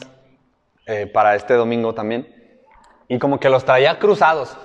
eh, 0.85 1.07
para 1.07 1.35
este 1.35 1.53
domingo 1.53 1.93
también 1.93 2.36
y 3.07 3.19
como 3.19 3.39
que 3.39 3.49
los 3.49 3.65
traía 3.65 3.99
cruzados. 3.99 4.57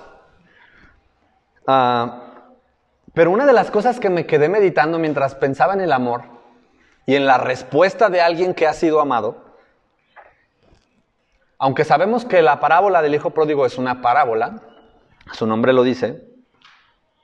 Ah, 1.67 2.23
pero 3.13 3.31
una 3.31 3.45
de 3.45 3.53
las 3.53 3.69
cosas 3.71 3.99
que 3.99 4.09
me 4.09 4.25
quedé 4.25 4.49
meditando 4.49 4.97
mientras 4.99 5.35
pensaba 5.35 5.73
en 5.73 5.81
el 5.81 5.91
amor 5.91 6.23
y 7.05 7.15
en 7.15 7.25
la 7.25 7.37
respuesta 7.37 8.09
de 8.09 8.21
alguien 8.21 8.53
que 8.53 8.67
ha 8.67 8.73
sido 8.73 8.99
amado, 8.99 9.37
aunque 11.59 11.85
sabemos 11.85 12.25
que 12.25 12.41
la 12.41 12.59
parábola 12.59 13.01
del 13.01 13.15
hijo 13.15 13.29
pródigo 13.29 13.65
es 13.65 13.77
una 13.77 14.01
parábola, 14.01 14.61
su 15.31 15.45
nombre 15.47 15.73
lo 15.73 15.83
dice, 15.83 16.27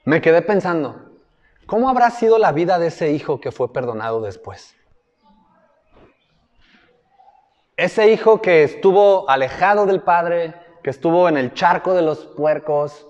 me 0.06 0.22
quedé 0.22 0.42
pensando, 0.42 1.12
¿cómo 1.66 1.90
habrá 1.90 2.10
sido 2.12 2.38
la 2.38 2.52
vida 2.52 2.80
de 2.80 2.88
ese 2.88 3.12
hijo 3.12 3.42
que 3.42 3.52
fue 3.52 3.74
perdonado 3.74 4.22
después? 4.22 4.76
Ese 7.76 8.12
hijo 8.12 8.42
que 8.42 8.64
estuvo 8.64 9.30
alejado 9.30 9.86
del 9.86 10.02
padre, 10.02 10.54
que 10.90 10.92
estuvo 10.92 11.30
en 11.30 11.38
el 11.38 11.54
charco 11.54 11.94
de 11.94 12.02
los 12.02 12.26
puercos, 12.26 13.06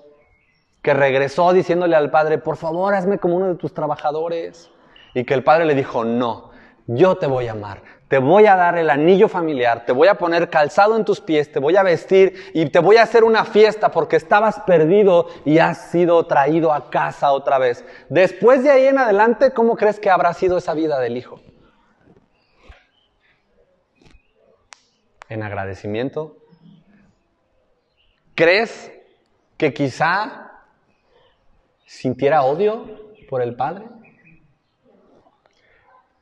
que 0.81 0.93
regresó 0.93 1.53
diciéndole 1.53 1.95
al 1.95 2.11
padre, 2.11 2.37
por 2.37 2.57
favor, 2.57 2.93
hazme 2.93 3.19
como 3.19 3.37
uno 3.37 3.47
de 3.47 3.55
tus 3.55 3.73
trabajadores. 3.73 4.69
Y 5.13 5.23
que 5.23 5.33
el 5.33 5.45
padre 5.45 5.63
le 5.63 5.75
dijo, 5.75 6.03
no, 6.03 6.51
yo 6.87 7.15
te 7.15 7.25
voy 7.25 7.47
a 7.47 7.53
amar, 7.53 7.81
te 8.09 8.17
voy 8.17 8.47
a 8.47 8.57
dar 8.57 8.77
el 8.77 8.89
anillo 8.89 9.29
familiar, 9.29 9.85
te 9.85 9.93
voy 9.93 10.09
a 10.09 10.15
poner 10.15 10.49
calzado 10.49 10.97
en 10.97 11.05
tus 11.05 11.21
pies, 11.21 11.53
te 11.53 11.59
voy 11.59 11.77
a 11.77 11.83
vestir 11.83 12.51
y 12.53 12.65
te 12.65 12.79
voy 12.79 12.97
a 12.97 13.03
hacer 13.03 13.23
una 13.23 13.45
fiesta 13.45 13.91
porque 13.91 14.17
estabas 14.17 14.59
perdido 14.59 15.27
y 15.45 15.59
has 15.59 15.89
sido 15.89 16.25
traído 16.25 16.73
a 16.73 16.89
casa 16.89 17.31
otra 17.31 17.59
vez. 17.59 17.85
Después 18.09 18.61
de 18.61 18.71
ahí 18.71 18.87
en 18.87 18.97
adelante, 18.97 19.53
¿cómo 19.53 19.77
crees 19.77 20.01
que 20.01 20.09
habrá 20.09 20.33
sido 20.33 20.57
esa 20.57 20.73
vida 20.73 20.99
del 20.99 21.15
hijo? 21.15 21.39
En 25.29 25.43
agradecimiento, 25.43 26.35
¿Crees 28.39 28.89
que 29.57 29.73
quizá 29.73 30.49
sintiera 31.85 32.43
odio 32.43 32.85
por 33.29 33.41
el 33.41 33.53
Padre? 33.53 33.85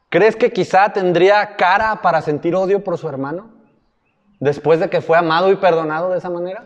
¿Crees 0.09 0.35
que 0.35 0.51
quizá 0.51 0.91
tendría 0.91 1.55
cara 1.57 2.01
para 2.01 2.23
sentir 2.23 2.55
odio 2.55 2.83
por 2.83 2.97
su 2.97 3.07
hermano 3.07 3.51
después 4.39 4.79
de 4.79 4.89
que 4.89 4.99
fue 4.99 5.15
amado 5.15 5.51
y 5.51 5.57
perdonado 5.57 6.09
de 6.09 6.17
esa 6.17 6.31
manera? 6.31 6.65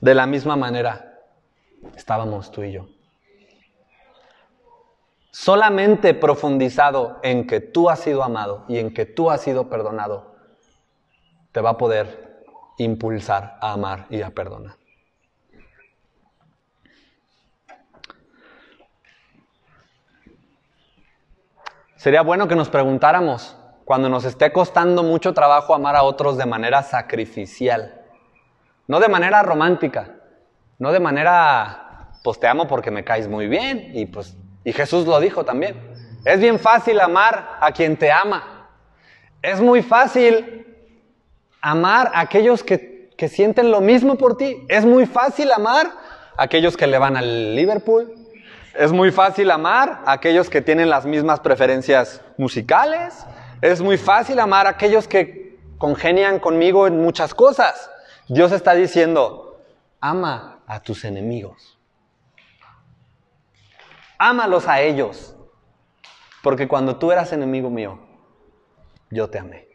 De 0.00 0.14
la 0.14 0.24
misma 0.24 0.56
manera 0.56 1.18
estábamos 1.96 2.50
tú 2.50 2.62
y 2.62 2.72
yo. 2.72 2.86
Solamente 5.32 6.14
profundizado 6.14 7.18
en 7.22 7.46
que 7.46 7.60
tú 7.60 7.90
has 7.90 7.98
sido 7.98 8.22
amado 8.24 8.64
y 8.68 8.78
en 8.78 8.94
que 8.94 9.04
tú 9.04 9.30
has 9.30 9.42
sido 9.42 9.68
perdonado, 9.68 10.34
te 11.52 11.60
va 11.60 11.70
a 11.70 11.76
poder 11.76 12.27
impulsar 12.78 13.58
a 13.60 13.72
amar 13.72 14.06
y 14.10 14.22
a 14.22 14.30
perdonar. 14.30 14.76
Sería 21.96 22.22
bueno 22.22 22.48
que 22.48 22.54
nos 22.54 22.68
preguntáramos 22.68 23.56
cuando 23.84 24.08
nos 24.08 24.24
esté 24.24 24.52
costando 24.52 25.02
mucho 25.02 25.34
trabajo 25.34 25.74
amar 25.74 25.96
a 25.96 26.04
otros 26.04 26.38
de 26.38 26.46
manera 26.46 26.82
sacrificial, 26.82 28.02
no 28.86 29.00
de 29.00 29.08
manera 29.08 29.42
romántica, 29.42 30.14
no 30.78 30.92
de 30.92 31.00
manera, 31.00 32.10
pues 32.22 32.38
te 32.38 32.46
amo 32.46 32.68
porque 32.68 32.90
me 32.90 33.04
caes 33.04 33.28
muy 33.28 33.48
bien 33.48 33.90
y 33.94 34.06
pues 34.06 34.36
y 34.68 34.72
Jesús 34.74 35.06
lo 35.06 35.18
dijo 35.18 35.46
también. 35.46 35.80
Es 36.26 36.40
bien 36.40 36.58
fácil 36.58 37.00
amar 37.00 37.56
a 37.58 37.72
quien 37.72 37.96
te 37.96 38.12
ama. 38.12 38.68
Es 39.40 39.62
muy 39.62 39.82
fácil 39.82 40.67
amar 41.60 42.10
a 42.14 42.20
aquellos 42.20 42.62
que, 42.62 43.10
que 43.16 43.28
sienten 43.28 43.70
lo 43.70 43.80
mismo 43.80 44.16
por 44.16 44.36
ti. 44.36 44.64
Es 44.68 44.84
muy 44.84 45.06
fácil 45.06 45.52
amar 45.52 45.86
a 46.36 46.42
aquellos 46.44 46.76
que 46.76 46.86
le 46.86 46.98
van 46.98 47.16
al 47.16 47.54
Liverpool. 47.54 48.14
Es 48.74 48.92
muy 48.92 49.10
fácil 49.10 49.50
amar 49.50 50.02
a 50.06 50.12
aquellos 50.12 50.48
que 50.48 50.62
tienen 50.62 50.88
las 50.88 51.04
mismas 51.04 51.40
preferencias 51.40 52.20
musicales. 52.36 53.26
Es 53.60 53.80
muy 53.80 53.98
fácil 53.98 54.38
amar 54.38 54.66
a 54.66 54.70
aquellos 54.70 55.08
que 55.08 55.58
congenian 55.78 56.38
conmigo 56.38 56.86
en 56.86 57.02
muchas 57.02 57.34
cosas. 57.34 57.90
Dios 58.28 58.52
está 58.52 58.74
diciendo, 58.74 59.64
ama 60.00 60.60
a 60.66 60.80
tus 60.80 61.04
enemigos. 61.04 61.78
Ámalos 64.18 64.68
a 64.68 64.80
ellos. 64.80 65.34
Porque 66.42 66.68
cuando 66.68 66.96
tú 66.96 67.10
eras 67.10 67.32
enemigo 67.32 67.70
mío, 67.70 67.98
yo 69.10 69.28
te 69.28 69.38
amé. 69.38 69.67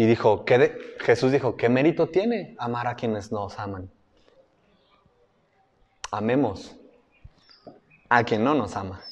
Y 0.00 0.06
dijo, 0.06 0.46
¿qué 0.46 0.96
Jesús 1.00 1.30
dijo, 1.30 1.58
¿qué 1.58 1.68
mérito 1.68 2.06
tiene 2.06 2.56
amar 2.58 2.86
a 2.86 2.94
quienes 2.94 3.30
nos 3.32 3.58
aman? 3.58 3.90
Amemos 6.10 6.74
a 8.08 8.24
quien 8.24 8.42
no 8.42 8.54
nos 8.54 8.76
ama. 8.76 9.02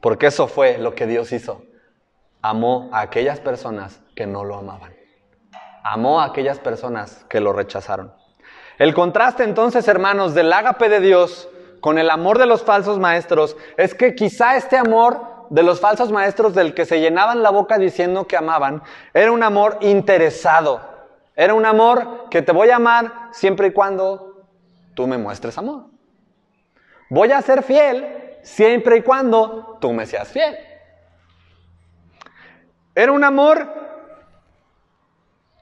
Porque 0.00 0.26
eso 0.28 0.46
fue 0.46 0.78
lo 0.78 0.94
que 0.94 1.08
Dios 1.08 1.32
hizo. 1.32 1.64
Amó 2.40 2.88
a 2.92 3.00
aquellas 3.00 3.40
personas 3.40 4.00
que 4.14 4.28
no 4.28 4.44
lo 4.44 4.58
amaban. 4.58 4.94
Amó 5.82 6.20
a 6.20 6.26
aquellas 6.26 6.60
personas 6.60 7.26
que 7.28 7.40
lo 7.40 7.52
rechazaron. 7.52 8.14
El 8.78 8.94
contraste 8.94 9.42
entonces, 9.42 9.88
hermanos, 9.88 10.34
del 10.34 10.52
ágape 10.52 10.88
de 10.88 11.00
Dios 11.00 11.48
con 11.80 11.98
el 11.98 12.10
amor 12.10 12.38
de 12.38 12.46
los 12.46 12.62
falsos 12.62 13.00
maestros 13.00 13.56
es 13.76 13.92
que 13.92 14.14
quizá 14.14 14.56
este 14.56 14.76
amor 14.76 15.37
de 15.50 15.62
los 15.62 15.80
falsos 15.80 16.12
maestros 16.12 16.54
del 16.54 16.74
que 16.74 16.84
se 16.84 17.00
llenaban 17.00 17.42
la 17.42 17.50
boca 17.50 17.78
diciendo 17.78 18.26
que 18.26 18.36
amaban 18.36 18.82
era 19.14 19.32
un 19.32 19.42
amor 19.42 19.78
interesado. 19.80 20.80
Era 21.34 21.54
un 21.54 21.64
amor 21.64 22.28
que 22.30 22.42
te 22.42 22.52
voy 22.52 22.70
a 22.70 22.76
amar 22.76 23.28
siempre 23.32 23.68
y 23.68 23.72
cuando 23.72 24.44
tú 24.94 25.06
me 25.06 25.18
muestres 25.18 25.56
amor. 25.56 25.86
Voy 27.10 27.32
a 27.32 27.40
ser 27.42 27.62
fiel 27.62 28.38
siempre 28.42 28.98
y 28.98 29.02
cuando 29.02 29.78
tú 29.80 29.92
me 29.92 30.04
seas 30.04 30.28
fiel. 30.28 30.56
Era 32.94 33.12
un 33.12 33.22
amor 33.22 33.72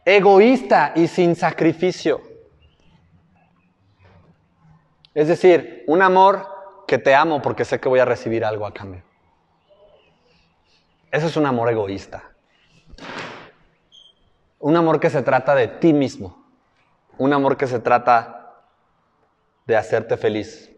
egoísta 0.05 0.93
y 0.95 1.09
sin 1.09 1.37
sacrificio. 1.37 2.23
Es 5.13 5.29
decir, 5.29 5.85
un 5.87 6.01
amor 6.01 6.47
que 6.87 6.99
te 6.99 7.15
amo 7.15 7.43
porque 7.43 7.65
sé 7.65 7.81
que 7.81 7.89
voy 7.89 8.01
a 8.01 8.05
recibir 8.05 8.45
algo 8.45 8.67
a 8.67 8.73
cambio. 8.73 9.06
Eso 11.17 11.29
es 11.29 11.37
un 11.37 11.47
amor 11.47 11.71
egoísta. 11.71 12.23
Un 14.59 14.77
amor 14.77 15.01
que 15.01 15.09
se 15.09 15.23
trata 15.23 15.55
de 15.55 15.69
ti 15.69 15.93
mismo. 15.93 16.45
Un 17.17 17.33
amor 17.33 17.57
que 17.57 17.67
se 17.67 17.79
trata 17.79 18.65
de 19.65 19.77
hacerte 19.77 20.19
feliz. 20.19 20.71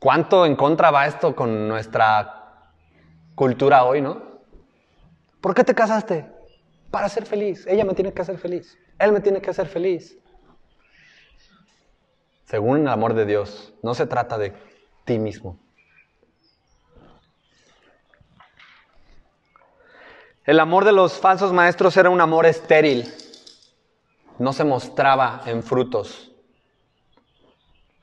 ¿Cuánto 0.00 0.44
en 0.44 0.56
contra 0.56 0.90
va 0.90 1.06
esto 1.06 1.36
con 1.36 1.68
nuestra 1.68 2.72
cultura 3.36 3.84
hoy, 3.84 4.00
no? 4.00 4.40
¿Por 5.40 5.54
qué 5.54 5.62
te 5.62 5.74
casaste? 5.74 6.28
Para 6.90 7.08
ser 7.08 7.24
feliz. 7.24 7.66
Ella 7.68 7.84
me 7.84 7.94
tiene 7.94 8.12
que 8.12 8.22
hacer 8.22 8.38
feliz. 8.38 8.76
Él 8.98 9.12
me 9.12 9.20
tiene 9.20 9.40
que 9.40 9.50
hacer 9.50 9.68
feliz 9.68 10.18
según 12.46 12.80
el 12.80 12.88
amor 12.88 13.14
de 13.14 13.26
Dios. 13.26 13.74
No 13.82 13.94
se 13.94 14.06
trata 14.06 14.38
de 14.38 14.52
ti 15.04 15.18
mismo. 15.18 15.63
El 20.44 20.60
amor 20.60 20.84
de 20.84 20.92
los 20.92 21.14
falsos 21.14 21.54
maestros 21.54 21.96
era 21.96 22.10
un 22.10 22.20
amor 22.20 22.44
estéril. 22.44 23.10
No 24.38 24.52
se 24.52 24.64
mostraba 24.64 25.40
en 25.46 25.62
frutos. 25.62 26.32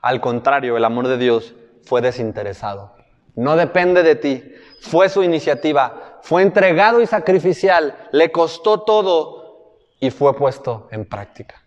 Al 0.00 0.20
contrario, 0.20 0.76
el 0.76 0.84
amor 0.84 1.06
de 1.06 1.18
Dios 1.18 1.54
fue 1.84 2.00
desinteresado. 2.00 2.96
No 3.36 3.54
depende 3.54 4.02
de 4.02 4.16
ti. 4.16 4.42
Fue 4.80 5.08
su 5.08 5.22
iniciativa. 5.22 6.18
Fue 6.22 6.42
entregado 6.42 7.00
y 7.00 7.06
sacrificial. 7.06 7.96
Le 8.10 8.32
costó 8.32 8.80
todo 8.80 9.78
y 10.00 10.10
fue 10.10 10.34
puesto 10.36 10.88
en 10.90 11.04
práctica. 11.04 11.62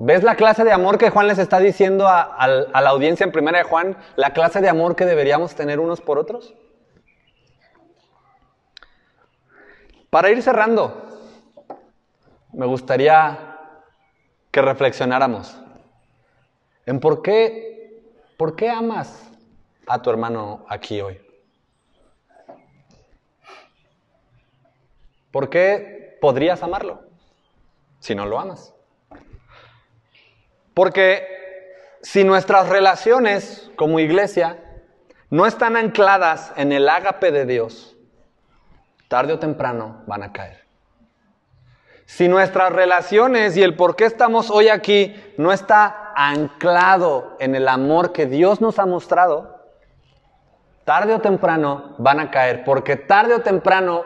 ¿Ves 0.00 0.22
la 0.22 0.34
clase 0.34 0.64
de 0.64 0.72
amor 0.72 0.98
que 0.98 1.08
Juan 1.08 1.28
les 1.28 1.38
está 1.38 1.60
diciendo 1.60 2.06
a, 2.08 2.46
la 2.46 2.90
audiencia 2.90 3.24
en 3.24 3.32
primera 3.32 3.58
de 3.58 3.64
Juan? 3.64 3.96
La 4.16 4.34
clase 4.34 4.60
de 4.60 4.68
amor 4.68 4.96
que 4.96 5.06
deberíamos 5.06 5.54
tener 5.54 5.80
unos 5.80 6.02
por 6.02 6.18
otros. 6.18 6.52
Para 10.14 10.30
ir 10.30 10.40
cerrando, 10.42 10.94
me 12.52 12.66
gustaría 12.66 13.58
que 14.52 14.62
reflexionáramos 14.62 15.60
en 16.86 17.00
por 17.00 17.20
qué, 17.20 18.14
por 18.36 18.54
qué 18.54 18.70
amas 18.70 19.28
a 19.88 20.00
tu 20.00 20.10
hermano 20.10 20.66
aquí 20.68 21.00
hoy. 21.00 21.20
¿Por 25.32 25.50
qué 25.50 26.16
podrías 26.20 26.62
amarlo 26.62 27.02
si 27.98 28.14
no 28.14 28.24
lo 28.24 28.38
amas? 28.38 28.72
Porque 30.74 31.26
si 32.02 32.22
nuestras 32.22 32.68
relaciones 32.68 33.68
como 33.74 33.98
iglesia 33.98 34.62
no 35.28 35.44
están 35.44 35.76
ancladas 35.76 36.52
en 36.56 36.70
el 36.70 36.88
ágape 36.88 37.32
de 37.32 37.46
Dios, 37.46 37.93
tarde 39.14 39.32
o 39.32 39.38
temprano 39.38 40.02
van 40.08 40.24
a 40.24 40.32
caer. 40.32 40.66
Si 42.04 42.26
nuestras 42.26 42.72
relaciones 42.72 43.56
y 43.56 43.62
el 43.62 43.76
por 43.76 43.94
qué 43.94 44.06
estamos 44.06 44.50
hoy 44.50 44.68
aquí 44.68 45.14
no 45.38 45.52
está 45.52 46.12
anclado 46.16 47.36
en 47.38 47.54
el 47.54 47.68
amor 47.68 48.12
que 48.12 48.26
Dios 48.26 48.60
nos 48.60 48.80
ha 48.80 48.86
mostrado, 48.86 49.60
tarde 50.82 51.14
o 51.14 51.20
temprano 51.20 51.94
van 51.98 52.18
a 52.18 52.32
caer, 52.32 52.64
porque 52.64 52.96
tarde 52.96 53.36
o 53.36 53.40
temprano 53.42 54.02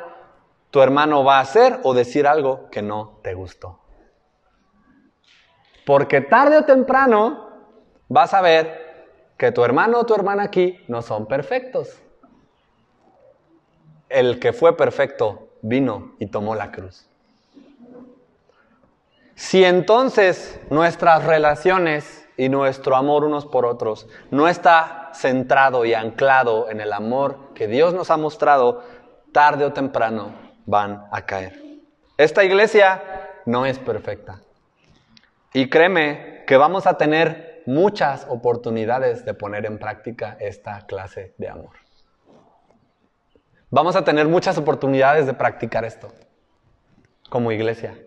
tu 0.70 0.82
hermano 0.82 1.24
va 1.24 1.38
a 1.38 1.40
hacer 1.40 1.80
o 1.84 1.94
decir 1.94 2.26
algo 2.26 2.68
que 2.68 2.82
no 2.82 3.18
te 3.22 3.32
gustó. 3.32 3.80
Porque 5.86 6.20
tarde 6.20 6.58
o 6.58 6.64
temprano 6.66 7.48
vas 8.08 8.34
a 8.34 8.42
ver 8.42 9.24
que 9.38 9.52
tu 9.52 9.64
hermano 9.64 10.00
o 10.00 10.04
tu 10.04 10.14
hermana 10.14 10.42
aquí 10.42 10.84
no 10.86 11.00
son 11.00 11.24
perfectos. 11.24 11.98
El 14.08 14.38
que 14.38 14.52
fue 14.52 14.76
perfecto 14.76 15.48
vino 15.62 16.14
y 16.18 16.26
tomó 16.26 16.54
la 16.54 16.70
cruz. 16.70 17.08
Si 19.34 19.64
entonces 19.64 20.60
nuestras 20.70 21.24
relaciones 21.24 22.28
y 22.36 22.48
nuestro 22.48 22.96
amor 22.96 23.24
unos 23.24 23.46
por 23.46 23.66
otros 23.66 24.08
no 24.30 24.48
está 24.48 25.10
centrado 25.14 25.84
y 25.84 25.94
anclado 25.94 26.70
en 26.70 26.80
el 26.80 26.92
amor 26.92 27.52
que 27.54 27.68
Dios 27.68 27.94
nos 27.94 28.10
ha 28.10 28.16
mostrado, 28.16 28.82
tarde 29.32 29.64
o 29.64 29.72
temprano 29.72 30.32
van 30.66 31.04
a 31.12 31.24
caer. 31.24 31.62
Esta 32.16 32.44
iglesia 32.44 33.02
no 33.46 33.64
es 33.64 33.78
perfecta. 33.78 34.40
Y 35.52 35.68
créeme 35.68 36.44
que 36.46 36.56
vamos 36.56 36.86
a 36.86 36.98
tener 36.98 37.62
muchas 37.66 38.26
oportunidades 38.28 39.24
de 39.24 39.34
poner 39.34 39.66
en 39.66 39.78
práctica 39.78 40.36
esta 40.40 40.86
clase 40.86 41.34
de 41.38 41.48
amor. 41.48 41.87
Vamos 43.70 43.96
a 43.96 44.04
tener 44.04 44.26
muchas 44.26 44.56
oportunidades 44.56 45.26
de 45.26 45.34
practicar 45.34 45.84
esto 45.84 46.08
como 47.28 47.52
iglesia. 47.52 47.98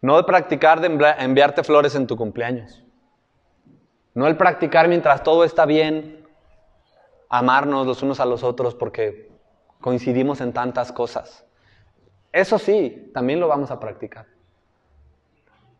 No 0.00 0.16
de 0.16 0.24
practicar 0.24 0.80
de 0.80 0.88
enviarte 1.18 1.62
flores 1.62 1.94
en 1.94 2.06
tu 2.06 2.16
cumpleaños. 2.16 2.82
No 4.14 4.26
el 4.26 4.36
practicar 4.36 4.88
mientras 4.88 5.22
todo 5.22 5.44
está 5.44 5.66
bien, 5.66 6.26
amarnos 7.28 7.86
los 7.86 8.02
unos 8.02 8.18
a 8.18 8.26
los 8.26 8.42
otros 8.42 8.74
porque 8.74 9.30
coincidimos 9.80 10.40
en 10.40 10.52
tantas 10.52 10.90
cosas. 10.90 11.44
Eso 12.32 12.58
sí, 12.58 13.10
también 13.14 13.40
lo 13.40 13.48
vamos 13.48 13.70
a 13.70 13.78
practicar. 13.78 14.26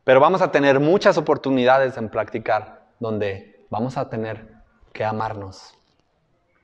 Pero 0.05 0.21
vamos 0.21 0.43
a 0.43 0.53
tener 0.53 0.79
muchas 0.79 1.19
oportunidades 1.19 1.97
en 1.97 2.09
practicar 2.09 2.87
donde 3.01 3.67
vamos 3.69 3.97
a 3.97 4.09
tener 4.09 4.55
que 4.93 5.05
amarnos 5.05 5.77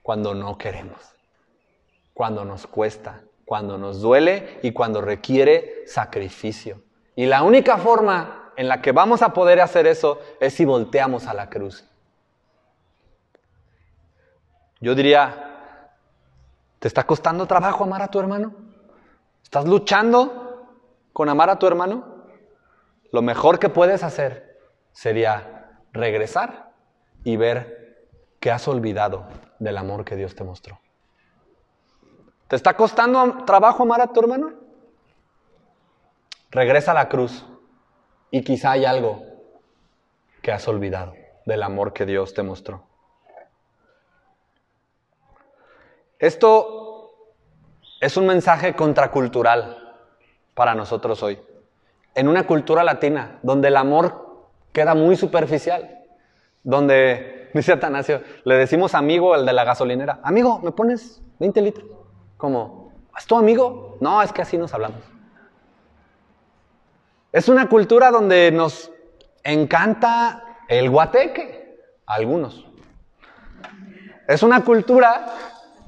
cuando 0.02 0.34
no 0.34 0.56
queremos, 0.56 1.11
cuando 2.14 2.44
nos 2.44 2.66
cuesta, 2.66 3.22
cuando 3.44 3.78
nos 3.78 4.00
duele 4.00 4.58
y 4.62 4.72
cuando 4.72 5.00
requiere 5.00 5.82
sacrificio. 5.86 6.82
Y 7.16 7.26
la 7.26 7.42
única 7.42 7.78
forma 7.78 8.52
en 8.56 8.68
la 8.68 8.80
que 8.82 8.92
vamos 8.92 9.22
a 9.22 9.32
poder 9.32 9.60
hacer 9.60 9.86
eso 9.86 10.20
es 10.40 10.54
si 10.54 10.64
volteamos 10.64 11.26
a 11.26 11.34
la 11.34 11.48
cruz. 11.48 11.88
Yo 14.80 14.94
diría, 14.94 15.88
¿te 16.78 16.88
está 16.88 17.04
costando 17.04 17.46
trabajo 17.46 17.84
amar 17.84 18.02
a 18.02 18.08
tu 18.08 18.18
hermano? 18.18 18.54
¿Estás 19.42 19.66
luchando 19.66 20.66
con 21.12 21.28
amar 21.28 21.50
a 21.50 21.58
tu 21.58 21.66
hermano? 21.66 22.12
lo 23.12 23.22
mejor 23.22 23.58
que 23.58 23.68
puedes 23.68 24.02
hacer 24.02 24.58
sería 24.92 25.78
regresar 25.92 26.72
y 27.22 27.36
ver 27.36 28.08
que 28.40 28.50
has 28.50 28.66
olvidado 28.66 29.28
del 29.58 29.76
amor 29.76 30.04
que 30.04 30.16
Dios 30.16 30.34
te 30.34 30.42
mostró. 30.42 30.80
¿Te 32.52 32.56
está 32.56 32.74
costando 32.74 33.46
trabajo 33.46 33.82
amar 33.82 34.02
a 34.02 34.08
tu 34.08 34.20
hermano? 34.20 34.52
Regresa 36.50 36.90
a 36.90 36.94
la 36.94 37.08
cruz 37.08 37.46
y 38.30 38.44
quizá 38.44 38.72
hay 38.72 38.84
algo 38.84 39.24
que 40.42 40.52
has 40.52 40.68
olvidado 40.68 41.14
del 41.46 41.62
amor 41.62 41.94
que 41.94 42.04
Dios 42.04 42.34
te 42.34 42.42
mostró. 42.42 42.84
Esto 46.18 47.08
es 48.02 48.18
un 48.18 48.26
mensaje 48.26 48.74
contracultural 48.74 49.96
para 50.52 50.74
nosotros 50.74 51.22
hoy 51.22 51.40
en 52.14 52.28
una 52.28 52.46
cultura 52.46 52.84
latina 52.84 53.38
donde 53.42 53.68
el 53.68 53.78
amor 53.78 54.50
queda 54.74 54.94
muy 54.94 55.16
superficial, 55.16 56.02
donde, 56.62 57.48
dice 57.54 57.72
Atanasio, 57.72 58.20
le 58.44 58.56
decimos 58.56 58.94
amigo 58.94 59.32
al 59.32 59.46
de 59.46 59.54
la 59.54 59.64
gasolinera, 59.64 60.20
amigo, 60.22 60.58
¿me 60.58 60.72
pones 60.72 61.22
20 61.38 61.62
litros? 61.62 62.01
Como, 62.42 62.90
¿es 63.16 63.24
tu 63.24 63.36
amigo? 63.36 63.98
No, 64.00 64.20
es 64.20 64.32
que 64.32 64.42
así 64.42 64.58
nos 64.58 64.74
hablamos. 64.74 64.98
Es 67.30 67.48
una 67.48 67.68
cultura 67.68 68.10
donde 68.10 68.50
nos 68.50 68.90
encanta 69.44 70.58
el 70.66 70.90
guateque, 70.90 71.78
a 72.04 72.14
algunos. 72.14 72.66
Es 74.26 74.42
una 74.42 74.64
cultura 74.64 75.24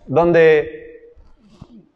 donde, 0.06 1.12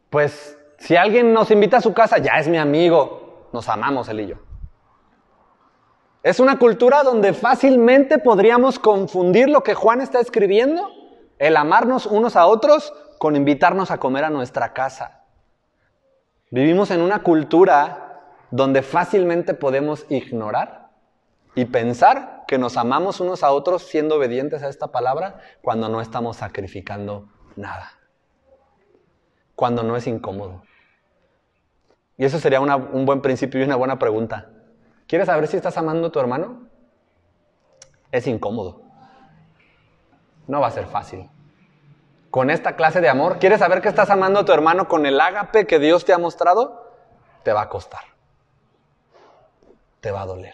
pues, 0.09 0.57
si 0.77 0.97
alguien 0.97 1.31
nos 1.31 1.51
invita 1.51 1.77
a 1.77 1.81
su 1.81 1.93
casa, 1.93 2.17
ya 2.17 2.33
es 2.33 2.49
mi 2.49 2.57
amigo, 2.57 3.47
nos 3.53 3.69
amamos 3.69 4.09
él 4.09 4.19
y 4.19 4.27
yo. 4.27 4.35
Es 6.21 6.41
una 6.41 6.59
cultura 6.59 7.03
donde 7.03 7.31
fácilmente 7.31 8.17
podríamos 8.17 8.77
confundir 8.77 9.47
lo 9.47 9.63
que 9.63 9.73
Juan 9.73 10.01
está 10.01 10.19
escribiendo, 10.19 10.91
el 11.37 11.55
amarnos 11.55 12.05
unos 12.05 12.35
a 12.35 12.45
otros, 12.45 12.91
con 13.19 13.35
invitarnos 13.35 13.91
a 13.91 13.99
comer 13.99 14.23
a 14.23 14.29
nuestra 14.29 14.73
casa. 14.73 15.25
Vivimos 16.49 16.89
en 16.89 17.01
una 17.01 17.21
cultura 17.21 18.21
donde 18.49 18.81
fácilmente 18.81 19.53
podemos 19.53 20.07
ignorar 20.09 20.89
y 21.53 21.65
pensar 21.65 22.45
que 22.47 22.57
nos 22.57 22.77
amamos 22.77 23.19
unos 23.19 23.43
a 23.43 23.51
otros 23.51 23.83
siendo 23.83 24.15
obedientes 24.15 24.63
a 24.63 24.69
esta 24.69 24.87
palabra 24.87 25.41
cuando 25.61 25.89
no 25.89 26.01
estamos 26.01 26.37
sacrificando 26.37 27.27
nada, 27.57 27.91
cuando 29.53 29.83
no 29.83 29.97
es 29.97 30.07
incómodo. 30.07 30.63
Y 32.17 32.25
eso 32.25 32.39
sería 32.39 32.61
un 32.61 33.05
buen 33.05 33.21
principio 33.21 33.59
y 33.59 33.63
una 33.63 33.75
buena 33.75 33.99
pregunta. 33.99 34.49
¿Quieres 35.07 35.27
saber 35.27 35.47
si 35.47 35.57
estás 35.57 35.77
amando 35.77 36.07
a 36.07 36.11
tu 36.11 36.19
hermano? 36.19 36.67
Es 38.11 38.27
incómodo. 38.27 38.81
No 40.47 40.61
va 40.61 40.67
a 40.67 40.71
ser 40.71 40.87
fácil. 40.87 41.29
Con 42.29 42.51
esta 42.51 42.75
clase 42.75 43.01
de 43.01 43.09
amor, 43.09 43.39
¿quieres 43.39 43.59
saber 43.59 43.81
que 43.81 43.89
estás 43.89 44.09
amando 44.11 44.39
a 44.39 44.45
tu 44.45 44.51
hermano 44.51 44.87
con 44.87 45.05
el 45.05 45.19
ágape 45.19 45.65
que 45.65 45.79
Dios 45.79 46.05
te 46.05 46.13
ha 46.13 46.19
mostrado? 46.19 46.93
Te 47.43 47.53
va 47.53 47.61
a 47.63 47.69
costar. 47.69 48.01
Te 49.99 50.11
va 50.11 50.21
a 50.21 50.25
doler. 50.27 50.53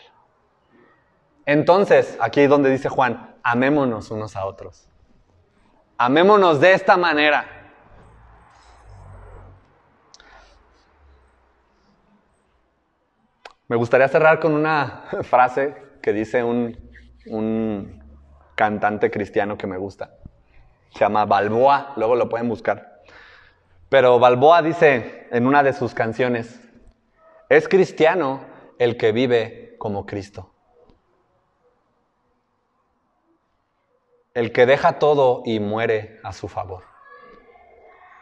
Entonces, 1.46 2.18
aquí 2.22 2.42
es 2.42 2.50
donde 2.50 2.70
dice 2.70 2.88
Juan, 2.88 3.36
amémonos 3.44 4.10
unos 4.10 4.36
a 4.38 4.46
otros. 4.46 4.88
Amémonos 5.98 6.62
de 6.62 6.74
esta 6.74 6.96
manera. 6.96 7.46
Me 13.68 13.76
gustaría 13.76 14.08
cerrar 14.08 14.40
con 14.40 14.54
una 14.54 15.04
frase 15.24 15.76
que 16.02 16.14
dice 16.14 16.44
un, 16.44 16.78
un 17.28 18.02
cantante 18.56 19.12
cristiano 19.12 19.58
que 19.58 19.68
me 19.68 19.78
gusta. 19.78 20.12
Se 20.92 21.00
llama 21.00 21.26
Balboa, 21.26 21.94
luego 21.98 22.16
lo 22.16 22.30
pueden 22.30 22.48
buscar. 22.48 23.04
Pero 23.90 24.20
Balboa 24.20 24.62
dice 24.62 25.28
en 25.32 25.48
una 25.48 25.64
de 25.64 25.74
sus 25.74 25.94
canciones, 25.94 26.60
es 27.50 27.68
cristiano 27.68 28.46
el 28.80 28.98
que 28.98 29.12
vive 29.12 29.76
como 29.78 30.06
Cristo. 30.06 30.52
El 34.34 34.52
que 34.52 34.66
deja 34.66 35.00
todo 35.00 35.44
y 35.46 35.60
muere 35.60 36.20
a 36.24 36.34
su 36.34 36.48
favor. 36.48 36.84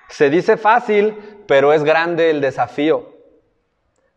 Se 0.09 0.29
dice 0.29 0.57
fácil, 0.57 1.43
pero 1.47 1.73
es 1.73 1.83
grande 1.83 2.29
el 2.29 2.41
desafío 2.41 3.13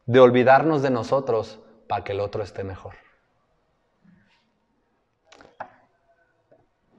de 0.05 0.21
olvidarnos 0.21 0.83
de 0.83 0.91
nosotros 0.91 1.61
para 1.89 2.05
que 2.05 2.13
el 2.13 2.21
otro 2.21 2.43
esté 2.43 2.65
mejor. 2.65 2.95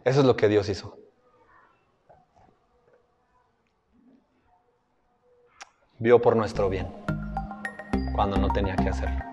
Eso 0.04 0.22
es 0.22 0.26
lo 0.26 0.36
que 0.38 0.48
Dios 0.48 0.70
hizo. 0.70 0.97
Vio 6.00 6.22
por 6.22 6.36
nuestro 6.36 6.70
bien 6.70 6.88
cuando 8.14 8.38
no 8.38 8.50
tenía 8.50 8.76
que 8.76 8.90
hacerlo. 8.90 9.27